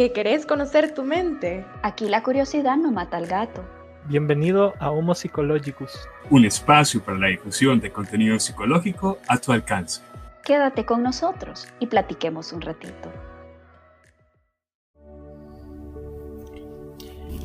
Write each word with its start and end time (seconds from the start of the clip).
¿Que 0.00 0.12
querés 0.12 0.46
conocer 0.46 0.94
tu 0.94 1.04
mente? 1.04 1.62
Aquí 1.82 2.08
la 2.08 2.22
curiosidad 2.22 2.78
no 2.78 2.90
mata 2.90 3.18
al 3.18 3.26
gato. 3.26 3.62
Bienvenido 4.06 4.72
a 4.78 4.90
Homo 4.90 5.14
Psychologicus, 5.14 5.92
un 6.30 6.46
espacio 6.46 7.04
para 7.04 7.18
la 7.18 7.26
difusión 7.26 7.80
de 7.80 7.92
contenido 7.92 8.38
psicológico 8.38 9.18
a 9.28 9.36
tu 9.36 9.52
alcance. 9.52 10.00
Quédate 10.42 10.86
con 10.86 11.02
nosotros 11.02 11.68
y 11.80 11.86
platiquemos 11.86 12.50
un 12.54 12.62
ratito. 12.62 13.12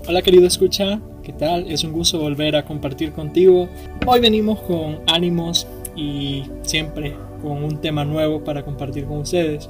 Hola 0.08 0.22
querido 0.22 0.48
escucha, 0.48 1.02
¿qué 1.24 1.34
tal? 1.34 1.70
Es 1.70 1.84
un 1.84 1.92
gusto 1.92 2.20
volver 2.20 2.56
a 2.56 2.64
compartir 2.64 3.12
contigo. 3.12 3.68
Hoy 4.06 4.22
venimos 4.22 4.62
con 4.62 5.02
ánimos 5.08 5.68
y 5.94 6.50
siempre 6.62 7.18
con 7.42 7.66
un 7.66 7.82
tema 7.82 8.06
nuevo 8.06 8.46
para 8.46 8.64
compartir 8.64 9.04
con 9.08 9.18
ustedes. 9.18 9.70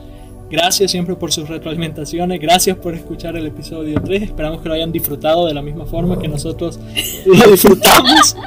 Gracias 0.49 0.91
siempre 0.91 1.15
por 1.15 1.31
sus 1.31 1.49
retroalimentaciones, 1.49 2.39
gracias 2.39 2.77
por 2.77 2.93
escuchar 2.93 3.35
el 3.35 3.47
episodio 3.47 3.99
3, 4.03 4.23
esperamos 4.23 4.61
que 4.61 4.69
lo 4.69 4.75
hayan 4.75 4.91
disfrutado 4.91 5.47
de 5.47 5.55
la 5.55 5.63
misma 5.63 5.85
forma 5.85 6.19
que 6.19 6.27
nosotros 6.27 6.79
lo 7.25 7.51
disfrutamos, 7.51 8.37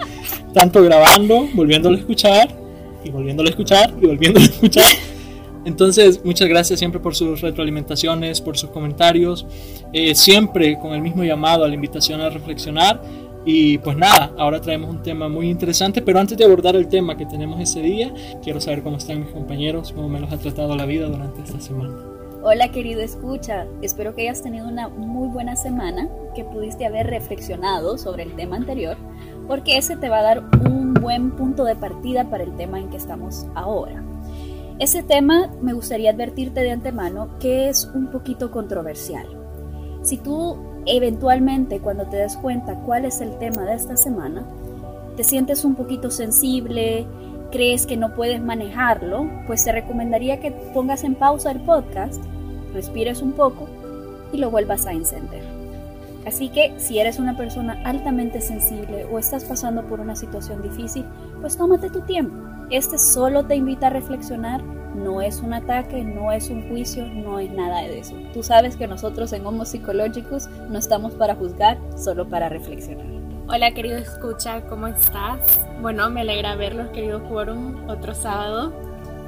tanto 0.54 0.82
grabando, 0.84 1.48
volviéndolo 1.54 1.96
a 1.96 1.98
escuchar, 1.98 2.48
y 3.04 3.10
volviéndolo 3.10 3.48
a 3.48 3.50
escuchar, 3.50 3.92
y 4.00 4.06
volviéndolo 4.06 4.46
a 4.46 4.48
escuchar. 4.48 4.92
Entonces, 5.64 6.24
muchas 6.24 6.48
gracias 6.48 6.78
siempre 6.78 7.00
por 7.00 7.16
sus 7.16 7.40
retroalimentaciones, 7.40 8.40
por 8.40 8.56
sus 8.56 8.70
comentarios, 8.70 9.44
eh, 9.92 10.14
siempre 10.14 10.78
con 10.78 10.92
el 10.92 11.02
mismo 11.02 11.24
llamado 11.24 11.64
a 11.64 11.68
la 11.68 11.74
invitación 11.74 12.20
a 12.20 12.30
reflexionar 12.30 13.02
y 13.50 13.78
pues 13.78 13.96
nada, 13.96 14.30
ahora 14.36 14.60
traemos 14.60 14.90
un 14.90 15.02
tema 15.02 15.26
muy 15.30 15.48
interesante, 15.48 16.02
pero 16.02 16.20
antes 16.20 16.36
de 16.36 16.44
abordar 16.44 16.76
el 16.76 16.86
tema 16.86 17.16
que 17.16 17.24
tenemos 17.24 17.58
ese 17.58 17.80
día, 17.80 18.12
quiero 18.42 18.60
saber 18.60 18.82
cómo 18.82 18.98
están 18.98 19.20
mis 19.20 19.30
compañeros, 19.30 19.90
cómo 19.94 20.06
me 20.06 20.20
los 20.20 20.30
ha 20.30 20.36
tratado 20.36 20.76
la 20.76 20.84
vida 20.84 21.06
durante 21.06 21.40
esta 21.40 21.58
semana. 21.58 21.94
Hola 22.42 22.70
querido 22.70 23.00
escucha, 23.00 23.66
espero 23.80 24.14
que 24.14 24.28
hayas 24.28 24.42
tenido 24.42 24.68
una 24.68 24.90
muy 24.90 25.28
buena 25.28 25.56
semana, 25.56 26.10
que 26.34 26.44
pudiste 26.44 26.84
haber 26.84 27.06
reflexionado 27.06 27.96
sobre 27.96 28.24
el 28.24 28.36
tema 28.36 28.56
anterior, 28.56 28.98
porque 29.46 29.78
ese 29.78 29.96
te 29.96 30.10
va 30.10 30.18
a 30.18 30.24
dar 30.24 30.44
un 30.66 30.92
buen 30.92 31.30
punto 31.30 31.64
de 31.64 31.74
partida 31.74 32.28
para 32.28 32.44
el 32.44 32.54
tema 32.56 32.78
en 32.78 32.90
que 32.90 32.98
estamos 32.98 33.46
ahora. 33.54 34.04
Ese 34.78 35.02
tema 35.02 35.50
me 35.62 35.72
gustaría 35.72 36.10
advertirte 36.10 36.60
de 36.60 36.72
antemano 36.72 37.30
que 37.40 37.70
es 37.70 37.90
un 37.94 38.10
poquito 38.10 38.50
controversial. 38.50 39.26
Si 40.02 40.18
tú 40.18 40.67
eventualmente 40.86 41.80
cuando 41.80 42.06
te 42.06 42.16
des 42.16 42.36
cuenta 42.36 42.74
cuál 42.80 43.04
es 43.04 43.20
el 43.20 43.38
tema 43.38 43.62
de 43.64 43.74
esta 43.74 43.96
semana, 43.96 44.44
te 45.16 45.24
sientes 45.24 45.64
un 45.64 45.74
poquito 45.74 46.10
sensible, 46.10 47.06
crees 47.50 47.86
que 47.86 47.96
no 47.96 48.14
puedes 48.14 48.42
manejarlo, 48.42 49.28
pues 49.46 49.64
te 49.64 49.72
recomendaría 49.72 50.40
que 50.40 50.50
pongas 50.50 51.04
en 51.04 51.14
pausa 51.14 51.50
el 51.50 51.60
podcast, 51.60 52.22
respires 52.72 53.22
un 53.22 53.32
poco 53.32 53.68
y 54.32 54.38
lo 54.38 54.50
vuelvas 54.50 54.86
a 54.86 54.92
encender. 54.92 55.42
Así 56.26 56.50
que 56.50 56.74
si 56.76 56.98
eres 56.98 57.18
una 57.18 57.36
persona 57.36 57.80
altamente 57.84 58.40
sensible 58.40 59.06
o 59.10 59.18
estás 59.18 59.44
pasando 59.44 59.86
por 59.86 60.00
una 60.00 60.14
situación 60.14 60.62
difícil, 60.62 61.04
pues 61.40 61.56
tómate 61.56 61.90
tu 61.90 62.02
tiempo. 62.02 62.36
Este 62.70 62.98
solo 62.98 63.46
te 63.46 63.56
invita 63.56 63.86
a 63.86 63.90
reflexionar 63.90 64.62
no 64.98 65.22
es 65.22 65.40
un 65.40 65.54
ataque, 65.54 66.04
no 66.04 66.32
es 66.32 66.50
un 66.50 66.68
juicio, 66.68 67.06
no 67.06 67.38
es 67.38 67.50
nada 67.50 67.82
de 67.82 68.00
eso. 68.00 68.16
Tú 68.34 68.42
sabes 68.42 68.76
que 68.76 68.86
nosotros 68.86 69.32
en 69.32 69.46
Homo 69.46 69.64
Psychologicus 69.64 70.48
no 70.68 70.78
estamos 70.78 71.14
para 71.14 71.34
juzgar, 71.34 71.78
solo 71.96 72.28
para 72.28 72.48
reflexionar. 72.48 73.06
Hola 73.48 73.70
querido 73.70 73.96
escucha, 73.96 74.60
¿cómo 74.62 74.88
estás? 74.88 75.58
Bueno, 75.80 76.10
me 76.10 76.20
alegra 76.20 76.54
verlos 76.56 76.88
querido 76.88 77.22
quórum 77.24 77.88
otro 77.88 78.14
sábado. 78.14 78.72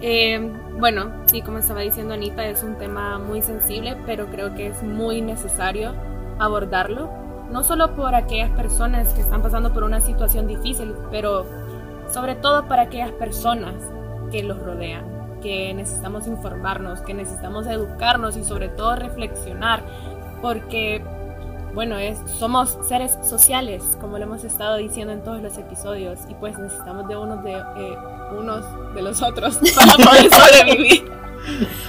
Eh, 0.03 0.51
bueno, 0.79 1.11
sí, 1.27 1.41
como 1.41 1.59
estaba 1.59 1.81
diciendo 1.81 2.15
Anita, 2.15 2.47
es 2.47 2.63
un 2.63 2.77
tema 2.77 3.19
muy 3.19 3.41
sensible, 3.41 3.97
pero 4.07 4.27
creo 4.27 4.55
que 4.55 4.67
es 4.67 4.83
muy 4.83 5.23
necesario 5.23 5.95
abordarlo, 6.39 7.11
no 7.51 7.63
solo 7.63 7.95
por 7.95 8.15
aquellas 8.15 8.51
personas 8.51 9.13
que 9.15 9.21
están 9.21 9.43
pasando 9.43 9.73
por 9.73 9.85
una 9.85 10.01
situación 10.01 10.47
difícil, 10.47 10.95
pero 11.11 11.47
sobre 12.11 12.35
todo 12.35 12.67
para 12.67 12.83
aquellas 12.83 13.13
personas 13.13 13.75
que 14.31 14.43
los 14.43 14.59
rodean 14.59 15.10
que 15.41 15.73
necesitamos 15.75 16.27
informarnos, 16.27 17.01
que 17.01 17.15
necesitamos 17.15 17.67
educarnos 17.67 18.37
y 18.37 18.45
sobre 18.45 18.69
todo 18.69 18.97
reflexionar, 18.97 19.83
porque, 20.43 21.03
bueno, 21.75 21.99
es, 21.99 22.19
somos 22.39 22.79
seres 22.87 23.19
sociales, 23.23 23.97
como 24.01 24.19
lo 24.19 24.25
hemos 24.25 24.45
estado 24.45 24.77
diciendo 24.77 25.13
en 25.13 25.23
todos 25.23 25.43
los 25.43 25.57
episodios, 25.59 26.21
y 26.29 26.35
pues 26.35 26.59
necesitamos 26.59 27.09
de 27.09 27.17
unos 27.17 27.43
de, 27.43 27.53
eh, 27.53 27.97
unos 28.39 28.65
de 28.95 29.03
los 29.03 29.23
otros 29.23 29.59
para 29.75 29.93
poder 29.95 30.31
sobrevivir. 30.31 31.11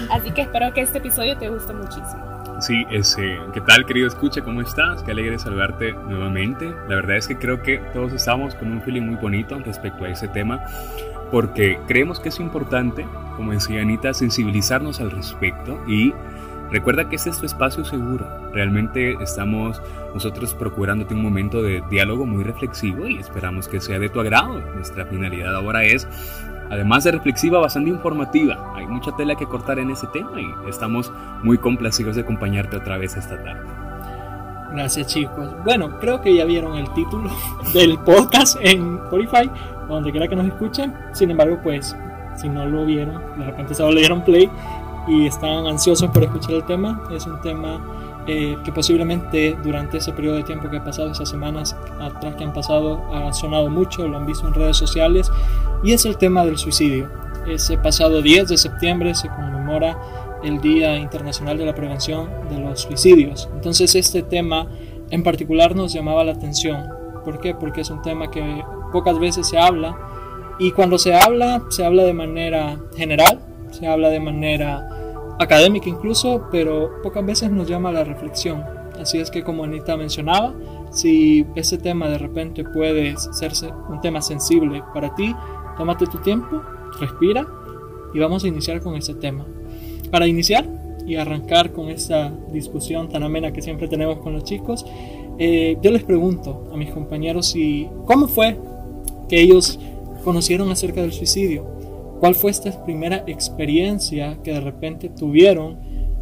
Así 0.10 0.32
que 0.32 0.44
espero 0.44 0.74
que 0.74 0.82
este 0.82 1.00
episodio 1.00 1.38
te 1.38 1.50
guste 1.50 1.74
muchísimo. 1.74 2.32
Sí, 2.62 2.86
ese, 2.92 3.40
¿qué 3.54 3.62
tal 3.62 3.86
querido 3.88 4.08
escucha? 4.08 4.42
¿Cómo 4.42 4.62
estás? 4.62 5.02
Qué 5.02 5.12
alegre 5.12 5.40
saludarte 5.40 5.94
nuevamente. 5.94 6.72
La 6.88 6.96
verdad 6.96 7.18
es 7.18 7.28
que 7.28 7.36
creo 7.36 7.64
que 7.64 7.80
todos 7.92 8.14
estamos 8.14 8.54
con 8.54 8.72
un 8.72 8.82
feeling 8.84 9.02
muy 9.02 9.16
bonito 9.16 9.58
respecto 9.60 10.06
a 10.06 10.10
ese 10.10 10.28
tema 10.28 10.64
porque 11.32 11.80
creemos 11.88 12.20
que 12.20 12.30
es 12.30 12.40
importante, 12.40 13.06
como 13.38 13.54
decía 13.54 13.82
Anita, 13.82 14.14
sensibilizarnos 14.14 15.00
al 15.00 15.12
respecto 15.12 15.80
y 15.88 16.14
recuerda 16.70 17.10
que 17.10 17.16
este 17.16 17.30
es 17.30 17.40
tu 17.40 17.46
espacio 17.46 17.86
seguro. 17.86 18.28
Realmente 18.54 19.14
estamos 19.22 19.82
nosotros 20.14 20.54
procurándote 20.54 21.14
un 21.14 21.24
momento 21.24 21.62
de 21.62 21.82
diálogo 21.90 22.26
muy 22.26 22.44
reflexivo 22.44 23.08
y 23.08 23.18
esperamos 23.18 23.68
que 23.68 23.80
sea 23.80 23.98
de 23.98 24.10
tu 24.10 24.20
agrado. 24.20 24.60
Nuestra 24.76 25.06
finalidad 25.06 25.56
ahora 25.56 25.86
es, 25.86 26.08
además 26.70 27.06
de 27.06 27.12
reflexiva, 27.12 27.60
bastante 27.60 27.90
informativa. 27.90 28.74
Hay 28.76 28.86
mucha 28.86 29.16
tela 29.16 29.36
que 29.36 29.48
cortar 29.48 29.80
en 29.80 29.92
ese 29.92 30.08
tema 30.08 30.42
y 30.42 30.70
estamos 30.70 31.14
muy 31.44 31.58
complacidos 31.58 32.16
de 32.16 32.24
acompañarte 32.24 32.76
otra 32.76 32.98
vez 32.98 33.16
esta 33.16 33.42
tarde. 33.42 33.82
Gracias 34.74 35.08
chicos. 35.08 35.50
Bueno, 35.66 36.00
creo 36.00 36.22
que 36.22 36.34
ya 36.34 36.46
vieron 36.46 36.78
el 36.78 36.90
título 36.94 37.30
del 37.74 38.00
podcast 38.00 38.58
en 38.62 39.00
Spotify 39.04 39.50
donde 39.94 40.12
quiera 40.12 40.28
que 40.28 40.36
nos 40.36 40.48
escuchen. 40.48 40.94
Sin 41.14 41.32
embargo, 41.32 41.60
pues 41.62 41.96
si 42.36 42.50
no 42.50 42.66
lo 42.66 42.86
vieron, 42.86 43.22
de 43.38 43.46
repente 43.46 43.76
solo 43.76 43.92
le 43.92 44.00
dieron 44.00 44.24
play 44.24 44.50
y 45.08 45.28
están 45.28 45.66
ansiosos 45.68 46.10
por 46.12 46.24
escuchar 46.24 46.54
el 46.54 46.66
tema. 46.66 47.04
Es 47.12 47.26
un 47.26 47.40
tema 47.42 47.82
eh, 48.28 48.56
que 48.64 48.72
posiblemente 48.72 49.58
durante 49.64 49.98
ese 49.98 50.14
periodo 50.14 50.36
de 50.36 50.44
tiempo 50.44 50.70
que 50.70 50.78
ha 50.78 50.84
pasado, 50.84 51.12
esas 51.12 51.30
semanas 51.30 51.76
atrás 52.00 52.36
que 52.36 52.44
han 52.44 52.54
pasado, 52.54 53.02
ha 53.14 53.34
sonado 53.34 53.70
mucho, 53.70 54.08
lo 54.08 54.18
han 54.18 54.26
visto 54.26 54.48
en 54.48 54.54
redes 54.54 54.78
sociales, 54.78 55.32
y 55.84 55.94
es 55.94 56.06
el 56.06 56.18
tema 56.18 56.46
del 56.46 56.58
suicidio. 56.58 57.10
Ese 57.48 57.78
pasado 57.78 58.22
10 58.22 58.50
de 58.50 58.58
septiembre 58.58 59.16
se 59.16 59.28
conmemora 59.28 59.98
el 60.44 60.62
Día 60.62 60.98
Internacional 60.98 61.58
de 61.58 61.66
la 61.66 61.74
Prevención 61.74 62.30
de 62.50 62.60
los 62.60 62.82
Suicidios. 62.82 63.50
Entonces 63.56 63.96
este 63.96 64.22
tema 64.22 64.68
en 65.10 65.24
particular 65.24 65.76
nos 65.76 65.92
llamaba 65.92 66.24
la 66.24 66.34
atención. 66.34 66.88
¿Por 67.26 67.40
qué? 67.40 67.56
Porque 67.56 67.82
es 67.82 67.90
un 67.90 68.02
tema 68.02 68.30
que 68.30 68.64
pocas 68.92 69.20
veces 69.20 69.48
se 69.48 69.58
habla 69.58 69.98
y 70.60 70.72
cuando 70.72 70.98
se 70.98 71.14
habla, 71.16 71.64
se 71.70 71.84
habla 71.84 72.04
de 72.04 72.14
manera 72.14 72.80
general, 72.96 73.40
se 73.72 73.88
habla 73.88 74.10
de 74.10 74.20
manera 74.20 75.36
académica 75.40 75.90
incluso, 75.90 76.48
pero 76.52 77.02
pocas 77.02 77.26
veces 77.26 77.52
nos 77.52 77.68
llama 77.68 77.90
a 77.90 77.94
la 77.94 78.04
reflexión. 78.04 78.64
Así 79.00 79.20
es 79.20 79.32
que 79.32 79.44
como 79.44 79.64
Anita 79.64 79.98
mencionaba, 79.98 80.54
si 80.92 81.46
ese 81.56 81.78
tema 81.78 82.10
de 82.10 82.20
repente 82.20 82.64
puede 82.64 83.16
serse 83.18 83.70
un 83.90 84.02
tema 84.02 84.22
sensible 84.22 84.84
para 84.94 85.16
ti, 85.16 85.36
tómate 85.78 86.06
tu 86.06 86.20
tiempo, 86.20 86.62
respira 87.00 87.48
y 88.14 88.20
vamos 88.20 88.44
a 88.44 88.48
iniciar 88.48 88.82
con 88.82 88.96
ese 88.96 89.16
tema. 89.16 89.46
Para 90.12 90.28
iniciar 90.28 90.68
y 91.08 91.16
arrancar 91.16 91.72
con 91.72 91.90
esta 91.90 92.32
discusión 92.52 93.10
tan 93.10 93.24
amena 93.24 93.52
que 93.52 93.62
siempre 93.62 93.88
tenemos 93.88 94.20
con 94.20 94.34
los 94.34 94.44
chicos, 94.44 94.86
eh, 95.40 95.78
yo 95.82 95.90
les 95.90 96.04
pregunto 96.04 96.70
a 96.72 96.78
mis 96.78 96.92
compañeros 96.92 97.48
si 97.48 97.90
cómo 98.06 98.28
fue 98.28 98.60
que 99.32 99.40
ellos 99.40 99.80
conocieron 100.26 100.70
acerca 100.72 101.02
del 101.02 101.14
suicidio. 101.14 101.66
¿Cuál 102.20 102.36
fue 102.36 102.52
esta 102.52 102.84
primera 102.84 103.24
experiencia 103.28 104.38
que 104.44 104.52
de 104.52 104.60
repente 104.60 105.08
tuvieron 105.08 105.80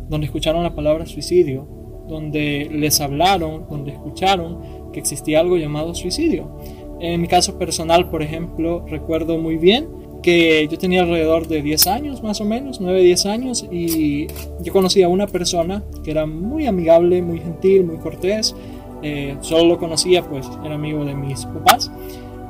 donde 0.07 0.27
escucharon 0.27 0.61
la 0.61 0.75
palabra 0.75 1.07
suicidio? 1.07 1.67
Donde 2.07 2.69
les 2.71 3.01
hablaron, 3.01 3.65
donde 3.67 3.93
escucharon 3.93 4.91
que 4.93 4.99
existía 4.99 5.39
algo 5.39 5.57
llamado 5.57 5.95
suicidio. 5.95 6.51
En 6.99 7.19
mi 7.19 7.27
caso 7.27 7.57
personal, 7.57 8.11
por 8.11 8.21
ejemplo, 8.21 8.85
recuerdo 8.87 9.39
muy 9.39 9.57
bien 9.57 9.87
que 10.21 10.67
yo 10.69 10.77
tenía 10.77 11.01
alrededor 11.01 11.47
de 11.47 11.63
10 11.63 11.87
años, 11.87 12.21
más 12.21 12.39
o 12.41 12.45
menos, 12.45 12.79
9, 12.79 13.01
10 13.01 13.25
años, 13.25 13.65
y 13.71 14.27
yo 14.61 14.71
conocí 14.71 15.01
a 15.01 15.07
una 15.07 15.25
persona 15.25 15.83
que 16.03 16.11
era 16.11 16.27
muy 16.27 16.67
amigable, 16.67 17.23
muy 17.23 17.39
gentil, 17.39 17.85
muy 17.85 17.97
cortés. 17.97 18.55
Eh, 19.01 19.37
solo 19.41 19.65
lo 19.65 19.79
conocía, 19.79 20.21
pues 20.23 20.47
era 20.63 20.75
amigo 20.75 21.05
de 21.05 21.15
mis 21.15 21.45
papás. 21.45 21.89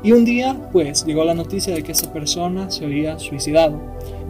Y 0.01 0.13
un 0.13 0.23
día, 0.23 0.55
pues, 0.71 1.05
llegó 1.05 1.25
la 1.25 1.33
noticia 1.33 1.73
de 1.73 1.83
que 1.83 1.91
esa 1.91 2.11
persona 2.13 2.71
se 2.71 2.85
había 2.85 3.19
suicidado. 3.19 3.81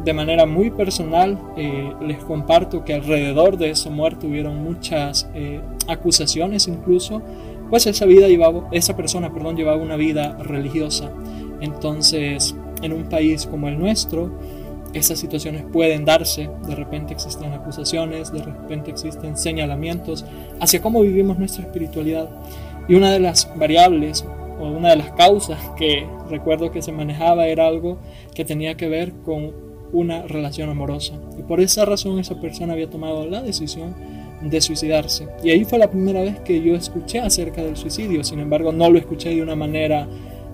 De 0.04 0.14
manera 0.14 0.46
muy 0.46 0.72
personal, 0.72 1.38
eh, 1.58 1.94
les 2.02 2.24
comparto 2.24 2.84
que 2.84 2.94
alrededor 2.94 3.58
de 3.58 3.70
esa 3.70 3.90
muerte 3.90 4.26
hubieron 4.26 4.64
muchas 4.64 5.30
eh, 5.36 5.62
acusaciones 5.88 6.68
incluso, 6.68 7.22
pues 7.70 7.86
esa, 7.86 8.06
vida 8.06 8.28
llevaba, 8.28 8.68
esa 8.72 8.96
persona 8.96 9.32
perdón, 9.32 9.58
llevaba 9.58 9.82
una 9.82 9.96
vida 9.96 10.38
religiosa. 10.40 11.12
Entonces, 11.62 12.56
en 12.82 12.94
un 12.94 13.04
país 13.04 13.46
como 13.46 13.68
el 13.68 13.78
nuestro, 13.78 14.32
esas 14.94 15.20
situaciones 15.20 15.66
pueden 15.72 16.04
darse, 16.04 16.50
de 16.66 16.76
repente 16.76 17.14
existen 17.14 17.54
acusaciones, 17.54 18.32
de 18.32 18.42
repente 18.42 18.90
existen 18.90 19.38
señalamientos 19.38 20.26
hacia 20.60 20.82
cómo 20.82 21.02
vivimos 21.02 21.38
nuestra 21.38 21.64
espiritualidad. 21.64 22.28
Y 22.88 22.96
una 22.96 23.12
de 23.12 23.20
las 23.20 23.48
variables 23.56 24.26
una 24.68 24.90
de 24.90 24.98
las 24.98 25.12
causas 25.12 25.60
que 25.78 26.06
recuerdo 26.30 26.72
que 26.72 26.82
se 26.82 26.92
manejaba 26.92 27.48
era 27.48 27.68
algo 27.68 27.98
que 28.36 28.46
tenía 28.46 28.76
que 28.76 28.88
ver 28.88 29.14
con 29.24 29.52
una 29.92 30.24
relación 30.24 30.70
amorosa. 30.70 31.16
Y 31.38 31.44
por 31.44 31.60
esa 31.60 31.86
razón 31.86 32.20
esa 32.20 32.40
persona 32.40 32.74
había 32.74 32.90
tomado 32.90 33.26
la 33.26 33.42
decisión 33.42 33.96
de 34.42 34.62
suicidarse. 34.62 35.28
Y 35.44 35.50
ahí 35.50 35.66
fue 35.66 35.80
la 35.80 35.90
primera 35.90 36.22
vez 36.22 36.40
que 36.40 36.62
yo 36.62 36.76
escuché 36.76 37.20
acerca 37.20 37.64
del 37.64 37.76
suicidio. 37.76 38.24
Sin 38.24 38.40
embargo, 38.40 38.72
no 38.72 38.90
lo 38.90 38.98
escuché 38.98 39.30
de 39.30 39.42
una 39.42 39.56
manera, 39.56 40.08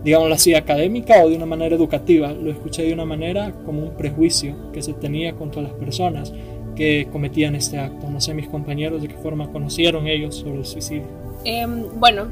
digámoslo 0.03 0.33
así, 0.33 0.53
académica 0.53 1.23
o 1.23 1.29
de 1.29 1.35
una 1.35 1.45
manera 1.45 1.75
educativa. 1.75 2.31
Lo 2.31 2.51
escuché 2.51 2.83
de 2.83 2.93
una 2.93 3.05
manera 3.05 3.53
como 3.65 3.83
un 3.83 3.95
prejuicio 3.95 4.71
que 4.71 4.81
se 4.81 4.93
tenía 4.93 5.33
contra 5.33 5.61
las 5.61 5.73
personas 5.73 6.33
que 6.75 7.07
cometían 7.11 7.55
este 7.55 7.77
acto. 7.77 8.09
No 8.09 8.19
sé 8.19 8.33
mis 8.33 8.47
compañeros 8.47 9.01
de 9.01 9.07
qué 9.07 9.15
forma 9.15 9.51
conocieron 9.51 10.07
ellos 10.07 10.35
sobre 10.35 10.59
el 10.59 10.65
suicidio. 10.65 11.07
Em, 11.45 11.83
bueno, 11.99 12.27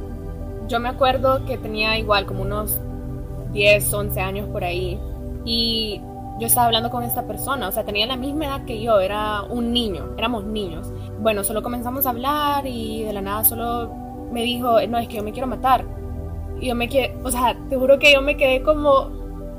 yo 0.67 0.79
me 0.79 0.89
acuerdo 0.89 1.45
que 1.45 1.57
tenía 1.57 1.97
igual 1.97 2.25
como 2.25 2.43
unos 2.43 2.79
10, 3.51 3.93
11 3.93 4.21
años 4.21 4.49
por 4.49 4.63
ahí. 4.63 4.99
Y 5.45 6.01
yo 6.39 6.47
estaba 6.47 6.67
hablando 6.67 6.89
con 6.89 7.03
esta 7.03 7.27
persona, 7.27 7.67
o 7.67 7.71
sea, 7.71 7.83
tenía 7.83 8.07
la 8.07 8.17
misma 8.17 8.45
edad 8.45 8.65
que 8.65 8.81
yo, 8.81 8.99
era 8.99 9.43
un 9.43 9.71
niño, 9.71 10.15
éramos 10.17 10.43
niños. 10.45 10.91
Bueno, 11.19 11.43
solo 11.43 11.61
comenzamos 11.61 12.05
a 12.05 12.09
hablar 12.09 12.65
y 12.65 13.03
de 13.03 13.13
la 13.13 13.21
nada 13.21 13.43
solo 13.43 13.91
me 14.31 14.43
dijo, 14.43 14.81
no, 14.87 14.97
es 14.97 15.07
que 15.07 15.17
yo 15.17 15.23
me 15.23 15.31
quiero 15.31 15.47
matar. 15.47 15.85
Y 16.59 16.67
yo 16.67 16.75
me 16.75 16.89
quedé, 16.89 17.15
o 17.23 17.31
sea, 17.31 17.55
te 17.69 17.75
juro 17.77 17.99
que 17.99 18.13
yo 18.13 18.21
me 18.21 18.35
quedé 18.35 18.63
como, 18.63 19.09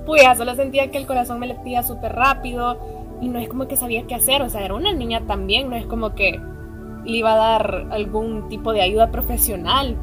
pues, 0.04 0.22
solo 0.36 0.54
sentía 0.54 0.90
que 0.90 0.98
el 0.98 1.06
corazón 1.06 1.38
me 1.38 1.46
latía 1.46 1.82
súper 1.82 2.12
rápido 2.12 2.78
y 3.20 3.28
no 3.28 3.38
es 3.38 3.48
como 3.48 3.68
que 3.68 3.76
sabía 3.76 4.06
qué 4.06 4.14
hacer, 4.14 4.42
o 4.42 4.48
sea, 4.48 4.64
era 4.64 4.74
una 4.74 4.92
niña 4.92 5.22
también, 5.26 5.70
no 5.70 5.76
es 5.76 5.86
como 5.86 6.14
que 6.14 6.40
le 7.04 7.16
iba 7.16 7.34
a 7.34 7.36
dar 7.36 7.86
algún 7.90 8.48
tipo 8.48 8.72
de 8.72 8.82
ayuda 8.82 9.10
profesional. 9.10 9.96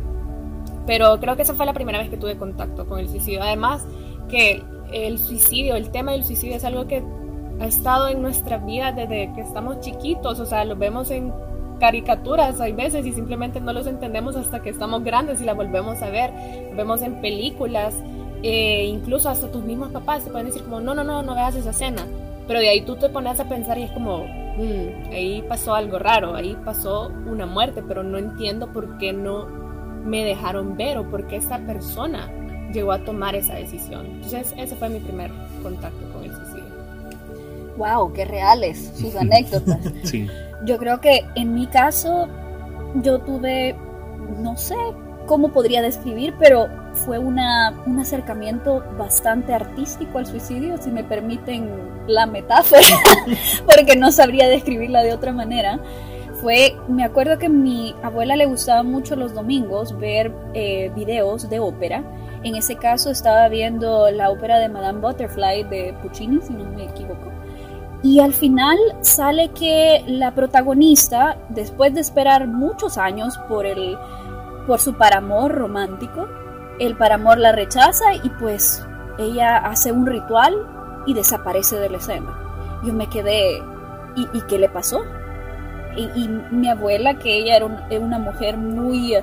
Pero 0.85 1.19
creo 1.19 1.35
que 1.35 1.43
esa 1.43 1.53
fue 1.53 1.65
la 1.65 1.73
primera 1.73 1.99
vez 1.99 2.09
que 2.09 2.17
tuve 2.17 2.37
contacto 2.37 2.87
con 2.87 2.99
el 2.99 3.09
suicidio. 3.09 3.43
Además, 3.43 3.85
que 4.29 4.63
el 4.91 5.19
suicidio, 5.19 5.75
el 5.75 5.91
tema 5.91 6.11
del 6.13 6.23
suicidio 6.23 6.55
es 6.55 6.63
algo 6.63 6.87
que 6.87 7.03
ha 7.59 7.65
estado 7.65 8.09
en 8.09 8.21
nuestra 8.21 8.57
vida 8.57 8.91
desde 8.91 9.31
que 9.33 9.41
estamos 9.41 9.79
chiquitos, 9.81 10.39
o 10.39 10.45
sea, 10.45 10.65
lo 10.65 10.75
vemos 10.75 11.11
en 11.11 11.31
caricaturas 11.81 12.61
hay 12.61 12.73
veces 12.73 13.05
y 13.07 13.11
simplemente 13.11 13.59
no 13.59 13.73
los 13.73 13.87
entendemos 13.87 14.35
hasta 14.35 14.61
que 14.61 14.69
estamos 14.69 15.03
grandes 15.03 15.41
y 15.41 15.45
la 15.45 15.55
volvemos 15.55 16.01
a 16.03 16.09
ver, 16.11 16.31
lo 16.69 16.77
vemos 16.77 17.01
en 17.01 17.19
películas, 17.21 17.95
eh, 18.43 18.85
incluso 18.85 19.29
hasta 19.29 19.51
tus 19.51 19.63
mismos 19.63 19.91
papás 19.91 20.23
te 20.23 20.29
pueden 20.29 20.45
decir 20.47 20.61
como, 20.63 20.79
no, 20.79 20.93
no, 20.93 21.03
no, 21.03 21.23
no 21.23 21.33
veas 21.33 21.55
esa 21.55 21.71
escena, 21.71 22.05
pero 22.47 22.59
de 22.59 22.69
ahí 22.69 22.81
tú 22.81 22.97
te 22.97 23.09
pones 23.09 23.39
a 23.39 23.49
pensar 23.49 23.79
y 23.79 23.83
es 23.83 23.91
como, 23.91 24.19
mm, 24.19 25.11
ahí 25.11 25.43
pasó 25.49 25.73
algo 25.73 25.97
raro, 25.97 26.35
ahí 26.35 26.55
pasó 26.63 27.11
una 27.27 27.47
muerte, 27.47 27.83
pero 27.87 28.03
no 28.03 28.19
entiendo 28.19 28.71
por 28.71 28.99
qué 28.99 29.11
no 29.11 29.47
me 30.03 30.23
dejaron 30.23 30.75
ver 30.75 30.97
o 30.97 31.09
por 31.09 31.27
qué 31.27 31.37
esa 31.37 31.59
persona 31.59 32.29
llegó 32.71 32.91
a 32.91 33.03
tomar 33.03 33.35
esa 33.35 33.55
decisión. 33.55 34.05
Entonces, 34.05 34.53
ese 34.57 34.75
fue 34.75 34.89
mi 34.89 34.99
primer 34.99 35.31
contacto 35.61 36.11
con 36.13 36.23
el 36.23 36.35
suicidio. 36.35 36.71
¡Wow! 37.77 38.13
¡Qué 38.13 38.25
reales 38.25 38.91
sus 38.95 39.15
anécdotas! 39.15 39.79
sí. 40.03 40.27
Yo 40.65 40.77
creo 40.77 41.01
que 41.01 41.25
en 41.35 41.53
mi 41.53 41.67
caso, 41.67 42.27
yo 42.95 43.19
tuve, 43.19 43.75
no 44.39 44.57
sé 44.57 44.75
cómo 45.25 45.49
podría 45.49 45.81
describir, 45.81 46.33
pero 46.39 46.67
fue 46.93 47.17
una, 47.17 47.73
un 47.85 47.99
acercamiento 47.99 48.83
bastante 48.97 49.53
artístico 49.53 50.17
al 50.17 50.25
suicidio, 50.25 50.77
si 50.77 50.91
me 50.91 51.03
permiten 51.03 51.69
la 52.07 52.25
metáfora, 52.25 52.81
porque 53.65 53.95
no 53.95 54.11
sabría 54.11 54.47
describirla 54.47 55.03
de 55.03 55.13
otra 55.13 55.31
manera 55.31 55.79
fue, 56.41 56.75
me 56.87 57.03
acuerdo 57.03 57.37
que 57.37 57.49
mi 57.49 57.95
abuela 58.01 58.35
le 58.35 58.47
gustaba 58.47 58.81
mucho 58.83 59.15
los 59.15 59.33
domingos 59.33 59.97
ver 59.97 60.33
eh, 60.53 60.91
videos 60.95 61.49
de 61.49 61.59
ópera. 61.59 62.03
En 62.43 62.55
ese 62.55 62.75
caso 62.75 63.11
estaba 63.11 63.47
viendo 63.47 64.09
la 64.09 64.31
ópera 64.31 64.57
de 64.57 64.67
Madame 64.67 64.99
Butterfly 64.99 65.63
de 65.65 65.95
Puccini, 66.01 66.41
si 66.41 66.53
no 66.53 66.65
me 66.65 66.85
equivoco. 66.85 67.31
Y 68.03 68.19
al 68.19 68.33
final 68.33 68.77
sale 69.01 69.49
que 69.49 70.03
la 70.07 70.33
protagonista, 70.33 71.37
después 71.49 71.93
de 71.93 72.01
esperar 72.01 72.47
muchos 72.47 72.97
años 72.97 73.37
por, 73.47 73.67
el, 73.67 73.95
por 74.65 74.79
su 74.79 74.95
paramor 74.95 75.51
romántico, 75.51 76.27
el 76.79 76.97
paramor 76.97 77.37
la 77.37 77.51
rechaza 77.51 78.15
y 78.15 78.29
pues 78.39 78.83
ella 79.19 79.57
hace 79.57 79.91
un 79.91 80.07
ritual 80.07 80.55
y 81.05 81.13
desaparece 81.13 81.77
de 81.77 81.89
la 81.91 81.97
escena. 81.97 82.79
Yo 82.83 82.93
me 82.93 83.07
quedé, 83.07 83.59
¿y, 84.15 84.27
¿y 84.33 84.41
qué 84.47 84.57
le 84.57 84.69
pasó? 84.69 85.03
Y, 85.95 86.27
mi 86.27 86.69
abuela, 86.69 87.15
que 87.15 87.37
ella 87.37 87.57
era, 87.57 87.99
una 87.99 88.19
mujer 88.19 88.57
muy 88.57 89.15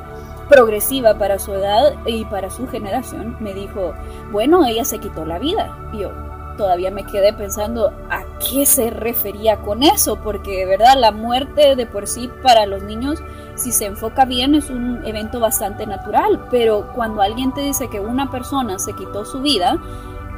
progresiva 0.49 1.19
para 1.19 1.39
su 1.39 1.53
edad 1.55 1.95
y 2.07 2.25
para 2.25 2.51
su 2.51 2.67
generación, 2.69 3.37
me 3.41 3.55
dijo, 3.55 3.95
bueno, 4.31 4.65
ella 4.65 4.85
se 4.85 4.99
quitó 4.99 5.25
la 5.25 5.39
vida. 5.39 5.77
Y 5.93 5.99
yo 5.99 6.13
todavía 6.57 6.91
me 6.91 7.05
quedé 7.05 7.33
pensando 7.33 7.93
a 8.11 8.25
qué 8.51 8.67
se 8.67 8.91
refería 8.91 9.59
con 9.59 9.83
eso, 9.83 10.17
porque 10.17 10.59
de 10.59 10.67
verdad 10.67 10.95
la 10.99 11.13
muerte 11.13 11.77
de 11.77 11.87
por 11.87 12.07
sí 12.07 12.29
para 12.43 12.67
los 12.67 12.83
niños, 12.83 13.23
si 13.55 13.73
se 13.73 13.87
enfoca 13.87 14.27
bien, 14.27 14.55
es 14.55 14.69
un 14.69 15.01
evento 15.07 15.41
bastante 15.41 15.87
natural, 15.87 16.47
pero 16.51 16.93
cuando 16.95 17.23
alguien 17.23 17.55
te 17.55 17.63
dice 17.63 17.89
que 17.89 18.01
una 18.01 18.31
persona 18.31 18.79
se 18.79 18.93
quitó 18.95 19.25
su 19.25 19.41
vida, 19.41 19.79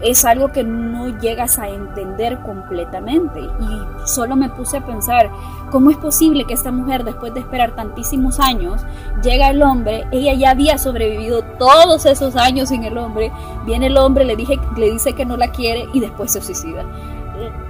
es 0.02 0.24
algo 0.24 0.52
que 0.52 0.64
no 0.64 1.18
llegas 1.18 1.58
a 1.58 1.68
entender 1.68 2.38
completamente. 2.40 3.40
Y 3.40 4.06
solo 4.06 4.36
me 4.36 4.48
puse 4.48 4.78
a 4.78 4.86
pensar, 4.86 5.30
¿cómo 5.70 5.90
es 5.90 5.96
posible 5.96 6.44
que 6.44 6.54
esta 6.54 6.72
mujer, 6.72 7.04
después 7.04 7.34
de 7.34 7.40
esperar 7.40 7.74
tantísimos 7.74 8.40
años, 8.40 8.82
llega 9.22 9.50
el 9.50 9.62
hombre, 9.62 10.06
ella 10.10 10.34
ya 10.34 10.50
había 10.50 10.78
sobrevivido 10.78 11.42
todos 11.58 12.06
esos 12.06 12.36
años 12.36 12.70
sin 12.70 12.84
el 12.84 12.96
hombre, 12.98 13.32
viene 13.64 13.86
el 13.86 13.96
hombre, 13.96 14.24
le, 14.24 14.36
dije, 14.36 14.58
le 14.76 14.90
dice 14.90 15.12
que 15.12 15.24
no 15.24 15.36
la 15.36 15.48
quiere 15.48 15.88
y 15.92 16.00
después 16.00 16.32
se 16.32 16.42
suicida? 16.42 16.84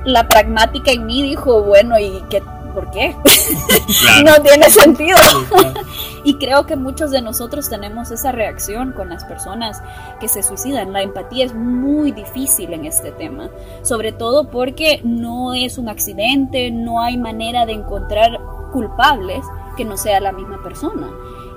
La 0.04 0.26
pragmática 0.26 0.90
en 0.90 1.06
mí 1.06 1.22
dijo, 1.22 1.62
bueno, 1.62 1.98
¿y 1.98 2.22
qué 2.28 2.42
¿por 2.70 2.90
qué? 2.90 3.14
no 4.24 4.40
tiene 4.42 4.70
sentido. 4.70 5.18
y 6.24 6.34
creo 6.38 6.66
que 6.66 6.76
muchos 6.76 7.10
de 7.10 7.22
nosotros 7.22 7.68
tenemos 7.68 8.10
esa 8.10 8.32
reacción 8.32 8.92
con 8.92 9.08
las 9.08 9.24
personas 9.24 9.82
que 10.20 10.28
se 10.28 10.42
suicidan. 10.42 10.92
La 10.92 11.02
empatía 11.02 11.44
es 11.44 11.54
muy 11.54 12.12
difícil 12.12 12.72
en 12.72 12.84
este 12.84 13.12
tema, 13.12 13.50
sobre 13.82 14.12
todo 14.12 14.50
porque 14.50 15.00
no 15.04 15.54
es 15.54 15.78
un 15.78 15.88
accidente, 15.88 16.70
no 16.70 17.00
hay 17.00 17.16
manera 17.16 17.66
de 17.66 17.72
encontrar 17.72 18.38
culpables 18.72 19.44
que 19.76 19.84
no 19.84 19.96
sea 19.96 20.20
la 20.20 20.32
misma 20.32 20.62
persona. 20.62 21.10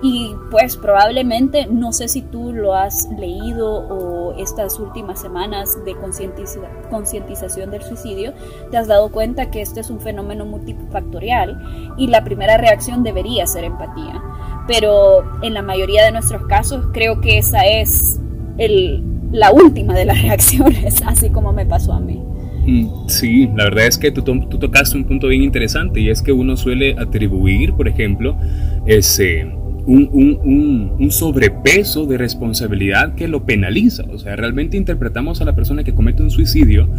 Y 0.05 0.35
pues 0.51 0.75
probablemente, 0.75 1.65
no 1.67 1.93
sé 1.93 2.09
si 2.09 2.21
tú 2.21 2.51
lo 2.51 2.73
has 2.73 3.07
leído 3.17 3.71
o 3.71 4.33
estas 4.33 4.77
últimas 4.77 5.21
semanas 5.21 5.77
de 5.85 5.95
concientización 5.95 7.71
del 7.71 7.81
suicidio, 7.83 8.33
te 8.69 8.75
has 8.75 8.87
dado 8.87 9.13
cuenta 9.13 9.49
que 9.49 9.61
este 9.61 9.79
es 9.79 9.89
un 9.89 10.01
fenómeno 10.01 10.45
multifactorial 10.45 11.95
y 11.97 12.07
la 12.07 12.25
primera 12.25 12.57
reacción 12.57 13.03
debería 13.03 13.47
ser 13.47 13.63
empatía. 13.63 14.21
Pero 14.67 15.23
en 15.41 15.53
la 15.53 15.61
mayoría 15.61 16.05
de 16.05 16.11
nuestros 16.11 16.45
casos 16.47 16.85
creo 16.93 17.19
que 17.21 17.37
esa 17.37 17.65
es 17.65 18.19
el, 18.57 19.03
la 19.31 19.51
última 19.51 19.93
de 19.93 20.05
las 20.05 20.21
reacciones, 20.21 21.01
así 21.05 21.29
como 21.29 21.53
me 21.53 21.65
pasó 21.65 21.93
a 21.93 21.99
mí. 21.99 22.21
Mm, 22.65 23.07
sí, 23.07 23.49
la 23.55 23.65
verdad 23.65 23.87
es 23.87 23.97
que 23.97 24.11
tú, 24.11 24.21
tú, 24.21 24.57
tocaste 24.57 24.95
un 24.95 25.03
punto 25.03 25.27
bien 25.27 25.43
interesante 25.43 25.99
y 25.99 26.09
es 26.09 26.21
que 26.21 26.31
uno 26.31 26.55
suele 26.55 26.95
atribuir, 26.97 27.73
por 27.73 27.89
ejemplo, 27.89 28.37
ese, 28.85 29.51
un, 29.85 31.07
sobrepeso 31.11 32.05
de 32.05 32.17
responsabilidad 32.17 33.15
que 33.15 33.27
lo 33.27 33.45
penaliza. 33.45 34.03
O 34.09 34.17
sea, 34.17 34.35
realmente 34.35 34.77
interpretamos 34.77 35.41
a 35.41 35.45
la 35.45 35.53
persona 35.53 35.83
que 35.83 35.93
comete 35.93 36.23
un 36.23 36.31
suicidio 36.31 36.89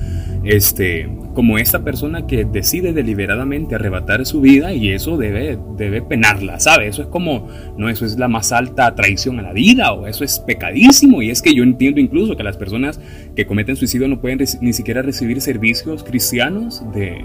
este, 0.45 1.09
como 1.35 1.59
esta 1.59 1.83
persona 1.83 2.27
que 2.27 2.45
decide 2.45 2.93
deliberadamente 2.93 3.75
arrebatar 3.75 4.25
su 4.27 4.41
vida 4.41 4.73
y 4.73 4.91
eso 4.91 5.17
debe, 5.17 5.59
debe 5.77 6.03
penarla, 6.03 6.61
¿sabe? 6.61 6.87
Eso 6.87 7.03
es 7.03 7.09
como, 7.09 7.49
no, 7.77 7.89
eso 7.89 8.05
es 8.05 8.19
la 8.19 8.29
más 8.29 8.53
alta 8.53 8.95
traición 8.95 9.39
a 9.39 9.43
la 9.43 9.53
vida 9.53 9.93
o 9.93 10.07
eso 10.07 10.23
es 10.23 10.39
pecadísimo. 10.39 11.23
Y 11.23 11.31
es 11.31 11.43
que 11.43 11.55
yo 11.55 11.63
entiendo 11.63 12.01
incluso 12.01 12.37
que 12.37 12.43
las 12.43 12.57
personas 12.57 13.01
que 13.35 13.47
cometen 13.47 13.77
suicidio 13.77 14.07
no 14.09 14.21
pueden 14.21 14.39
ni 14.61 14.73
siquiera 14.73 15.03
recibir 15.03 15.41
servicios 15.41 16.05
cristianos 16.05 16.85
de, 16.93 17.25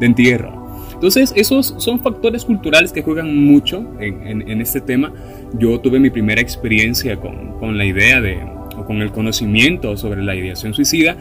de 0.00 0.06
entierro. 0.06 0.67
Entonces, 0.98 1.32
esos 1.36 1.76
son 1.78 2.00
factores 2.00 2.44
culturales 2.44 2.90
que 2.90 3.02
juegan 3.02 3.32
mucho 3.44 3.86
en, 4.00 4.60
este 4.60 4.80
tema. 4.80 5.12
Yo 5.56 5.78
tuve 5.78 6.00
mi 6.00 6.10
primera 6.10 6.40
experiencia 6.40 7.16
con, 7.20 7.78
la 7.78 7.84
idea 7.84 8.20
de, 8.20 8.40
o 8.76 8.84
con 8.84 9.00
el 9.00 9.12
conocimiento 9.12 9.96
sobre 9.96 10.24
la 10.24 10.34
ideación 10.34 10.74
suicida. 10.74 11.16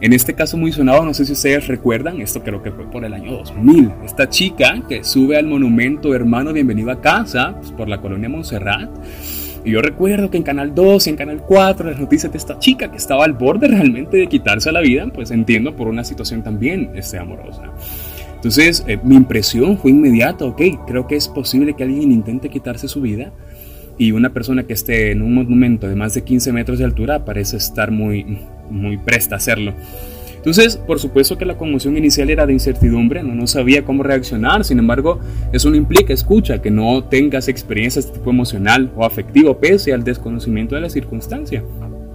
En 0.00 0.12
este 0.12 0.34
caso 0.34 0.56
muy 0.56 0.72
sonado, 0.72 1.04
no 1.04 1.14
sé 1.14 1.24
si 1.24 1.34
ustedes 1.34 1.68
recuerdan, 1.68 2.20
esto 2.20 2.42
creo 2.42 2.64
que 2.64 2.72
fue 2.72 2.90
por 2.90 3.04
el 3.04 3.14
año 3.14 3.30
2000, 3.34 3.92
esta 4.04 4.28
chica 4.28 4.82
que 4.88 5.04
sube 5.04 5.36
al 5.36 5.46
monumento 5.46 6.12
Hermano 6.16 6.52
Bienvenido 6.52 6.90
a 6.90 7.00
Casa, 7.00 7.54
pues, 7.60 7.70
por 7.70 7.88
la 7.88 8.00
colonia 8.00 8.28
Montserrat, 8.28 8.90
Y 9.64 9.70
yo 9.70 9.82
recuerdo 9.82 10.32
que 10.32 10.38
en 10.38 10.42
Canal 10.42 10.74
2 10.74 11.06
y 11.06 11.10
en 11.10 11.16
Canal 11.16 11.44
4 11.46 11.90
las 11.90 12.00
noticias 12.00 12.32
de 12.32 12.38
esta 12.38 12.58
chica 12.58 12.90
que 12.90 12.96
estaba 12.96 13.24
al 13.24 13.34
borde 13.34 13.68
realmente 13.68 14.16
de 14.16 14.26
quitarse 14.26 14.72
la 14.72 14.80
vida, 14.80 15.06
pues 15.14 15.30
entiendo 15.30 15.76
por 15.76 15.86
una 15.86 16.02
situación 16.02 16.42
también 16.42 16.90
este, 16.96 17.20
amorosa. 17.20 17.70
Entonces, 18.42 18.82
eh, 18.88 18.98
mi 19.04 19.14
impresión 19.14 19.78
fue 19.78 19.92
inmediata, 19.92 20.44
ok, 20.44 20.60
creo 20.84 21.06
que 21.06 21.14
es 21.14 21.28
posible 21.28 21.74
que 21.74 21.84
alguien 21.84 22.10
intente 22.10 22.48
quitarse 22.48 22.88
su 22.88 23.00
vida 23.00 23.32
y 23.98 24.10
una 24.10 24.32
persona 24.32 24.64
que 24.64 24.72
esté 24.72 25.12
en 25.12 25.22
un 25.22 25.32
monumento 25.32 25.88
de 25.88 25.94
más 25.94 26.12
de 26.14 26.24
15 26.24 26.50
metros 26.52 26.80
de 26.80 26.84
altura 26.84 27.24
parece 27.24 27.56
estar 27.56 27.92
muy, 27.92 28.38
muy 28.68 28.96
presta 28.96 29.36
a 29.36 29.38
hacerlo. 29.38 29.74
Entonces, 30.34 30.76
por 30.76 30.98
supuesto 30.98 31.38
que 31.38 31.44
la 31.44 31.56
conmoción 31.56 31.96
inicial 31.96 32.30
era 32.30 32.44
de 32.44 32.52
incertidumbre, 32.52 33.22
no, 33.22 33.32
no 33.32 33.46
sabía 33.46 33.84
cómo 33.84 34.02
reaccionar, 34.02 34.64
sin 34.64 34.80
embargo, 34.80 35.20
eso 35.52 35.70
no 35.70 35.76
implica, 35.76 36.12
escucha, 36.12 36.60
que 36.60 36.72
no 36.72 37.04
tengas 37.04 37.46
experiencias 37.46 38.08
de 38.08 38.14
tipo 38.14 38.30
emocional 38.30 38.90
o 38.96 39.04
afectivo 39.04 39.56
pese 39.58 39.92
al 39.92 40.02
desconocimiento 40.02 40.74
de 40.74 40.80
la 40.80 40.90
circunstancia. 40.90 41.62